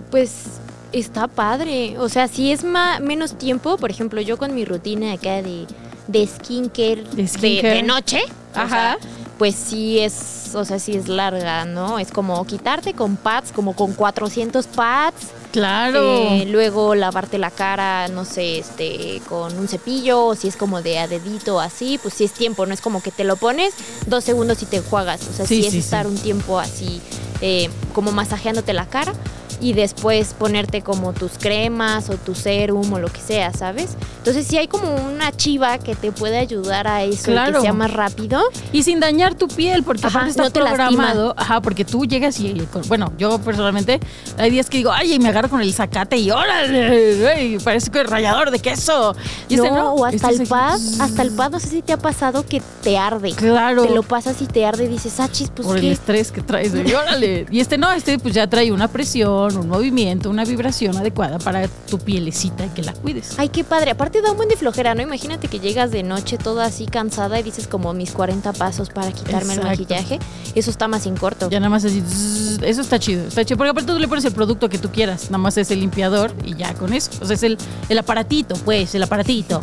[0.10, 0.60] Pues
[0.92, 1.98] está padre.
[2.00, 5.66] O sea, si es ma- menos tiempo, por ejemplo, yo con mi rutina acá de,
[6.08, 7.24] de skincare De
[7.62, 8.22] de, noche,
[8.56, 8.70] o Ajá.
[8.70, 8.98] sea,
[9.38, 11.98] pues sí es, o sea, sí es larga, ¿no?
[12.00, 15.28] Es como quitarte con pads, como con 400 pads.
[15.52, 16.00] Claro.
[16.04, 20.82] Eh, luego lavarte la cara, no sé, este, con un cepillo, o si es como
[20.84, 23.74] de a dedito así, pues si es tiempo, no es como que te lo pones
[24.06, 25.22] dos segundos y te enjuagas.
[25.28, 26.12] O sea, Sí, es sí, estar sí.
[26.12, 27.02] un tiempo así,
[27.42, 29.14] eh, como masajeándote la cara
[29.60, 33.96] y después ponerte como tus cremas o tu serum o lo que sea, ¿sabes?
[34.20, 37.56] Entonces si hay como una chiva que te puede ayudar a eso, y Claro.
[37.56, 38.42] que sea más rápido.
[38.72, 41.34] Y sin dañar tu piel, porque Ajá, está no te programado.
[41.38, 44.00] Ajá, porque tú llegas y, bueno, yo personalmente,
[44.38, 47.90] hay días que digo, ay, y me agarro con el zacate y órale, güey, parece
[47.92, 49.16] que rallador de queso.
[49.48, 51.68] Y no, este no, o hasta este el es pad, hasta el pad, no sé
[51.68, 53.32] si te ha pasado que te arde.
[53.34, 53.84] Claro.
[53.86, 56.42] Te lo pasas y te arde y dices, ah, chis, pues por el estrés que
[56.42, 56.74] traes.
[56.74, 57.46] de, órale.
[57.52, 61.68] Y este no, este pues ya trae una presión, un movimiento, una vibración adecuada para
[61.68, 63.36] tu pielecita y que la cuides.
[63.38, 63.92] Ay, qué padre.
[63.92, 65.02] Aparte da un buen de flojera, ¿no?
[65.02, 69.12] Imagínate que llegas de noche toda así cansada y dices como mis 40 pasos para
[69.12, 69.62] quitarme Exacto.
[69.62, 70.20] el maquillaje.
[70.56, 71.50] Eso está más en corto.
[71.50, 73.58] Ya nada más así, zzz, eso está chido, está chido.
[73.58, 76.34] Porque aparte tú le pones el producto que tú quieras, nada más es el limpiador
[76.44, 77.12] y ya con eso.
[77.22, 77.58] O sea, es el,
[77.88, 79.62] el aparatito, pues, el aparatito.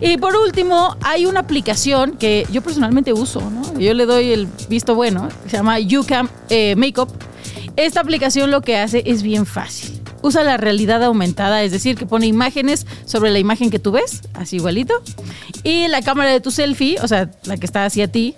[0.00, 3.78] Y por último, hay una aplicación que yo personalmente uso, ¿no?
[3.78, 7.10] Yo le doy el visto bueno, se llama YouCam eh, Makeup.
[7.76, 9.93] Esta aplicación lo que hace es bien fácil.
[10.24, 14.22] Usa la realidad aumentada, es decir, que pone imágenes sobre la imagen que tú ves,
[14.32, 14.94] así igualito,
[15.64, 18.34] y la cámara de tu selfie, o sea, la que está hacia ti,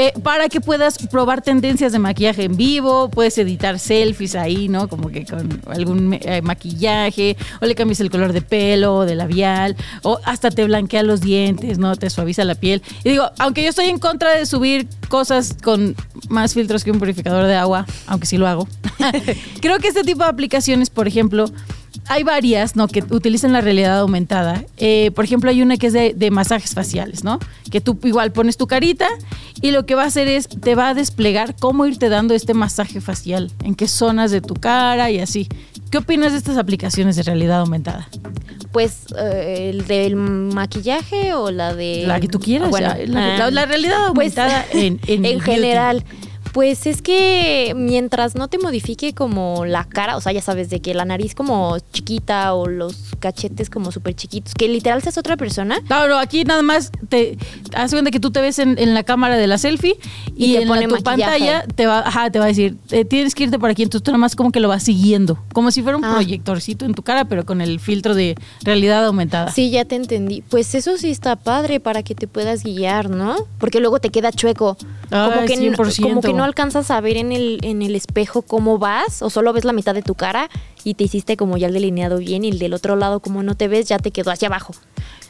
[0.00, 4.88] eh, para que puedas probar tendencias de maquillaje en vivo, puedes editar selfies ahí, ¿no?
[4.88, 9.76] Como que con algún eh, maquillaje, o le cambias el color de pelo, de labial,
[10.02, 11.96] o hasta te blanquea los dientes, ¿no?
[11.96, 12.80] Te suaviza la piel.
[13.04, 15.94] Y digo, aunque yo estoy en contra de subir cosas con
[16.30, 18.66] más filtros que un purificador de agua, aunque sí lo hago,
[19.60, 21.44] creo que este tipo de aplicaciones, por ejemplo,
[22.06, 22.88] hay varias, ¿no?
[22.88, 24.64] Que utilizan la realidad aumentada.
[24.78, 27.38] Eh, por ejemplo, hay una que es de, de masajes faciales, ¿no?
[27.70, 29.06] Que tú igual pones tu carita
[29.60, 32.54] y lo que va a hacer es, te va a desplegar cómo irte dando este
[32.54, 35.48] masaje facial, en qué zonas de tu cara y así.
[35.90, 38.08] ¿Qué opinas de estas aplicaciones de realidad aumentada?
[38.72, 42.04] Pues eh, el del maquillaje o la de...
[42.06, 45.24] La que tú quieras, Bueno, ya, la, ah, la- la realidad pues, aumentada en, en,
[45.24, 46.04] en beauty.
[46.52, 50.80] Pues es que mientras no te modifique como la cara, o sea, ya sabes, de
[50.80, 55.36] que la nariz como chiquita o los cachetes como súper chiquitos, que literal seas otra
[55.36, 55.78] persona.
[55.86, 57.38] Claro, aquí nada más te
[57.74, 59.96] hace cuenta que tú te ves en, en la cámara de la selfie
[60.36, 61.02] y, Y te en la- tu maquillaje.
[61.02, 64.02] pantalla te va, ajá, te va a decir, eh, tienes que irte por aquí, entonces
[64.04, 66.14] tú nada más como que lo vas siguiendo, como si fuera un Ah.
[66.14, 69.52] proyectorcito en tu cara, pero con el filtro de realidad aumentada.
[69.52, 70.42] Sí, ya te entendí.
[70.48, 73.36] Pues eso sí está padre para que te puedas guiar, ¿no?
[73.58, 74.76] Porque luego te queda chueco.
[75.10, 76.02] Como que, no- 100%.
[76.02, 79.52] como que no alcanzas a ver en el, en el espejo cómo vas o solo
[79.52, 80.48] ves la mitad de tu cara
[80.84, 83.54] y te hiciste como ya el delineado bien y el del otro lado como no
[83.54, 84.72] te ves ya te quedó hacia abajo.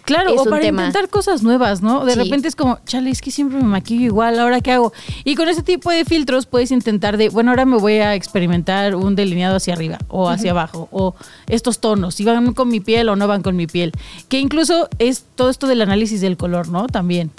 [0.04, 0.86] Claro, es o para tema.
[0.86, 2.04] intentar cosas nuevas, ¿no?
[2.04, 2.18] De Sí.
[2.18, 4.92] repente es como, chale, es que siempre me maquillo igual, ¿ahora qué hago?
[5.24, 8.94] Y con ese tipo de filtros puedes intentar de, bueno, ahora me voy a experimentar
[8.96, 11.14] un delineado hacia arriba o hacia abajo, o
[11.48, 13.92] estos tonos, si van con mi piel o no van con mi piel.
[14.28, 16.86] Que incluso es todo esto del análisis del color, ¿no?
[16.86, 17.30] También.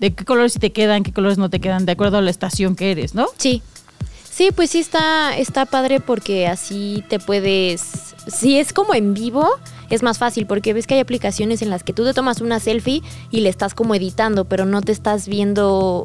[0.00, 2.74] De qué colores te quedan, qué colores no te quedan, de acuerdo a la estación
[2.74, 3.26] que eres, ¿no?
[3.36, 3.62] Sí.
[4.30, 7.82] Sí, pues sí está, está padre porque así te puedes.
[8.26, 9.46] Si es como en vivo,
[9.90, 12.58] es más fácil porque ves que hay aplicaciones en las que tú te tomas una
[12.60, 16.04] selfie y le estás como editando, pero no te estás viendo,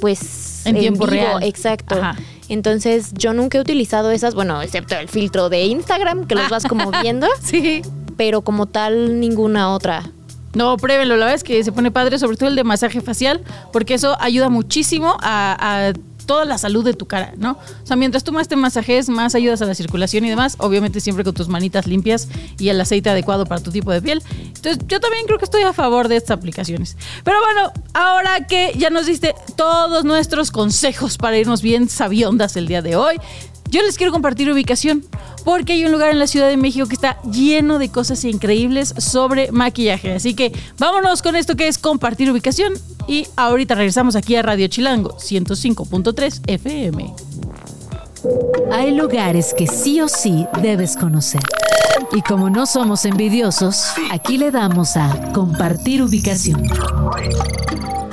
[0.00, 0.64] pues.
[0.64, 1.12] En tiempo vivo.
[1.16, 1.42] real.
[1.42, 1.96] Exacto.
[1.96, 2.16] Ajá.
[2.48, 6.64] Entonces, yo nunca he utilizado esas, bueno, excepto el filtro de Instagram, que los vas
[6.66, 7.82] como viendo, Sí.
[8.16, 10.10] pero como tal, ninguna otra.
[10.54, 13.42] No, pruébenlo, la verdad es que se pone padre, sobre todo el de masaje facial,
[13.72, 15.92] porque eso ayuda muchísimo a, a
[16.22, 17.52] toda la salud de tu cara, ¿no?
[17.82, 21.00] O sea, mientras tú más te masajes, más ayudas a la circulación y demás, obviamente
[21.00, 22.28] siempre con tus manitas limpias
[22.58, 24.22] y el aceite adecuado para tu tipo de piel.
[24.46, 26.96] Entonces, yo también creo que estoy a favor de estas aplicaciones.
[27.24, 32.66] Pero bueno, ahora que ya nos diste todos nuestros consejos para irnos bien sabiondas el
[32.66, 33.16] día de hoy,
[33.72, 35.02] yo les quiero compartir ubicación,
[35.44, 38.94] porque hay un lugar en la Ciudad de México que está lleno de cosas increíbles
[38.98, 40.12] sobre maquillaje.
[40.12, 42.74] Así que vámonos con esto que es compartir ubicación
[43.08, 47.14] y ahorita regresamos aquí a Radio Chilango 105.3 FM.
[48.70, 51.42] Hay lugares que sí o sí debes conocer.
[52.12, 56.62] Y como no somos envidiosos, aquí le damos a compartir ubicación.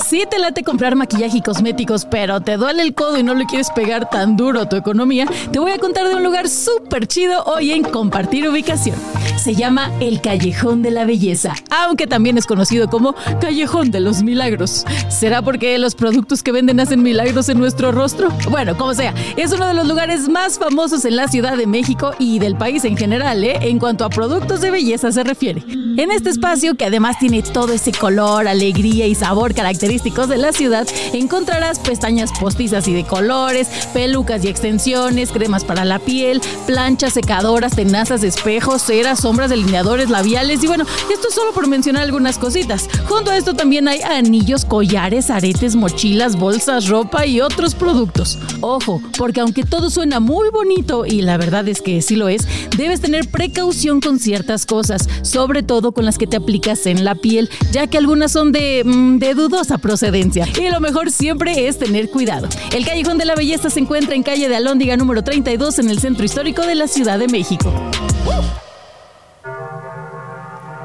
[0.10, 3.46] Si te late comprar maquillaje y cosméticos, pero te duele el codo y no le
[3.46, 7.06] quieres pegar tan duro a tu economía, te voy a contar de un lugar súper
[7.06, 8.98] chido hoy en Compartir Ubicación.
[9.38, 14.24] Se llama El Callejón de la Belleza, aunque también es conocido como Callejón de los
[14.24, 14.84] Milagros.
[15.10, 18.30] ¿Será porque los productos que venden hacen milagros en nuestro rostro?
[18.50, 22.14] Bueno, como sea, es uno de los lugares más famosos en la Ciudad de México
[22.18, 23.60] y del país en general, ¿eh?
[23.62, 25.64] en cuanto a productos de belleza se refiere.
[25.98, 30.54] En este espacio, que además tiene todo ese color, alegría y sabor característico de la
[30.54, 37.14] ciudad, encontrarás pestañas postizas y de colores, pelucas y extensiones, cremas para la piel, planchas
[37.14, 42.38] secadoras, tenazas espejos, ceras, sombras, delineadores, labiales y bueno, esto es solo por mencionar algunas
[42.38, 42.90] cositas.
[43.08, 48.40] Junto a esto también hay anillos, collares, aretes, mochilas, bolsas, ropa y otros productos.
[48.62, 52.48] Ojo, porque aunque todo suena muy bonito y la verdad es que sí lo es,
[52.78, 57.16] debes tener precaución con ciertas cosas, sobre todo con las que te aplicas en la
[57.16, 60.46] piel, ya que algunas son de, mm, de dudosa procedencia.
[60.56, 62.48] Y lo mejor siempre es tener cuidado.
[62.72, 66.00] El Callejón de la Belleza se encuentra en calle de Alóndiga número 32 en el
[66.00, 67.74] centro histórico de la Ciudad de México.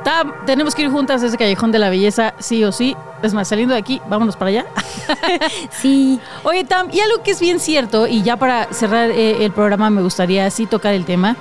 [0.04, 2.96] Tam, tenemos que ir juntas a ese Callejón de la Belleza, sí o sí.
[3.22, 4.66] Es más, saliendo de aquí, vámonos para allá.
[5.70, 6.18] Sí.
[6.42, 9.90] Oye, Tam, y algo que es bien cierto, y ya para cerrar eh, el programa
[9.90, 11.36] me gustaría así tocar el tema.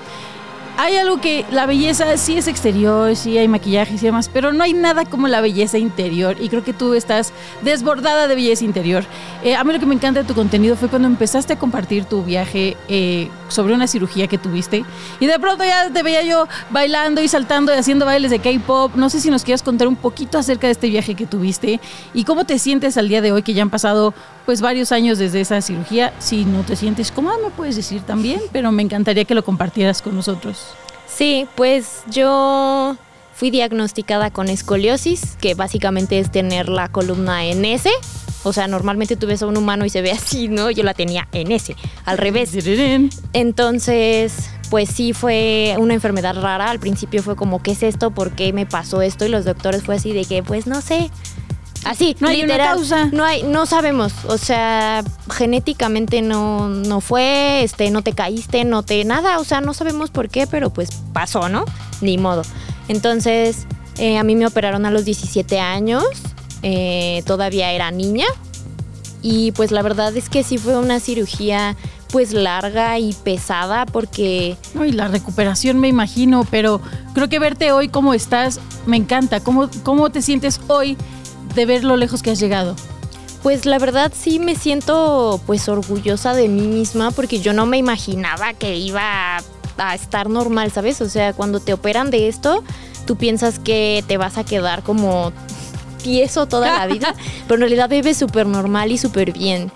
[0.75, 4.63] Hay algo que la belleza sí es exterior, sí hay maquillajes y demás, pero no
[4.63, 6.35] hay nada como la belleza interior.
[6.39, 9.03] Y creo que tú estás desbordada de belleza interior.
[9.43, 12.05] Eh, a mí lo que me encanta de tu contenido fue cuando empezaste a compartir
[12.05, 14.83] tu viaje eh, sobre una cirugía que tuviste.
[15.19, 18.95] Y de pronto ya te veía yo bailando y saltando y haciendo bailes de K-pop.
[18.95, 21.79] No sé si nos quieras contar un poquito acerca de este viaje que tuviste
[22.15, 24.15] y cómo te sientes al día de hoy que ya han pasado
[24.45, 26.13] pues varios años desde esa cirugía.
[26.19, 30.01] Si no te sientes cómoda, me puedes decir también, pero me encantaría que lo compartieras
[30.01, 30.67] con nosotros.
[31.07, 32.95] Sí, pues yo
[33.33, 37.89] fui diagnosticada con escoliosis, que básicamente es tener la columna en S.
[38.43, 40.69] O sea, normalmente tú ves a un humano y se ve así, ¿no?
[40.69, 41.75] Yo la tenía en S,
[42.05, 42.51] al revés.
[43.31, 46.69] Entonces, pues sí fue una enfermedad rara.
[46.69, 48.11] Al principio fue como, ¿qué es esto?
[48.11, 49.25] ¿Por qué me pasó esto?
[49.25, 51.09] Y los doctores fue así de que, pues no sé.
[51.85, 53.05] Así, No hay una causa.
[53.11, 54.13] No hay, no sabemos.
[54.27, 59.39] O sea, genéticamente no, no fue, este, no te caíste, no te nada.
[59.39, 61.65] O sea, no sabemos por qué, pero pues pasó, ¿no?
[62.01, 62.43] Ni modo.
[62.87, 63.65] Entonces,
[63.97, 66.03] eh, a mí me operaron a los 17 años.
[66.61, 68.25] eh, todavía era niña.
[69.21, 71.75] Y pues la verdad es que sí fue una cirugía
[72.11, 76.79] pues larga y pesada porque No, y la recuperación me imagino, pero
[77.13, 79.39] creo que verte hoy como estás me encanta.
[79.39, 80.95] ¿Cómo, cómo te sientes hoy
[81.55, 82.75] de ver lo lejos que has llegado?
[83.41, 87.77] Pues la verdad sí me siento pues orgullosa de mí misma porque yo no me
[87.77, 89.37] imaginaba que iba
[89.77, 91.01] a estar normal, ¿sabes?
[91.01, 92.63] O sea, cuando te operan de esto,
[93.05, 95.33] tú piensas que te vas a quedar como
[96.01, 97.15] tieso toda la vida,
[97.47, 99.71] pero en realidad vives súper normal y súper bien.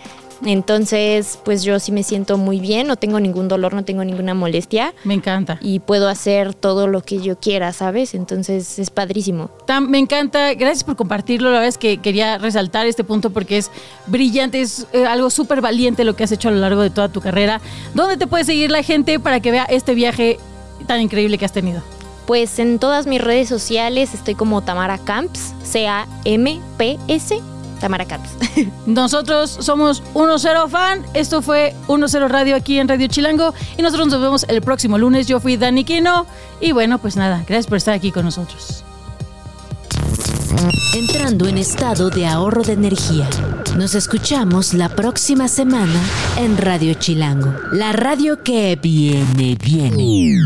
[0.45, 4.33] Entonces, pues yo sí me siento muy bien, no tengo ningún dolor, no tengo ninguna
[4.33, 5.57] molestia Me encanta.
[5.61, 8.13] y puedo hacer todo lo que yo quiera, ¿sabes?
[8.13, 9.49] Entonces es padrísimo.
[9.65, 11.49] Tam, me encanta, gracias por compartirlo.
[11.49, 13.71] La verdad es que quería resaltar este punto porque es
[14.05, 17.09] brillante, es eh, algo súper valiente lo que has hecho a lo largo de toda
[17.09, 17.59] tu carrera.
[17.93, 20.37] ¿Dónde te puede seguir la gente para que vea este viaje
[20.85, 21.81] tan increíble que has tenido?
[22.27, 27.41] Pues en todas mis redes sociales estoy como Tamara Camps, C-A-M-P-S,
[27.79, 28.07] Tamara.
[28.85, 31.05] Nosotros somos 1-0 fan.
[31.13, 33.53] Esto fue 1-0 Radio aquí en Radio Chilango.
[33.77, 35.27] Y nosotros nos vemos el próximo lunes.
[35.27, 36.25] Yo fui Dani Quino.
[36.61, 38.83] Y bueno, pues nada, gracias por estar aquí con nosotros.
[40.95, 43.29] Entrando en estado de ahorro de energía.
[43.77, 46.01] Nos escuchamos la próxima semana
[46.37, 47.53] en Radio Chilango.
[47.71, 50.39] La radio que viene bien.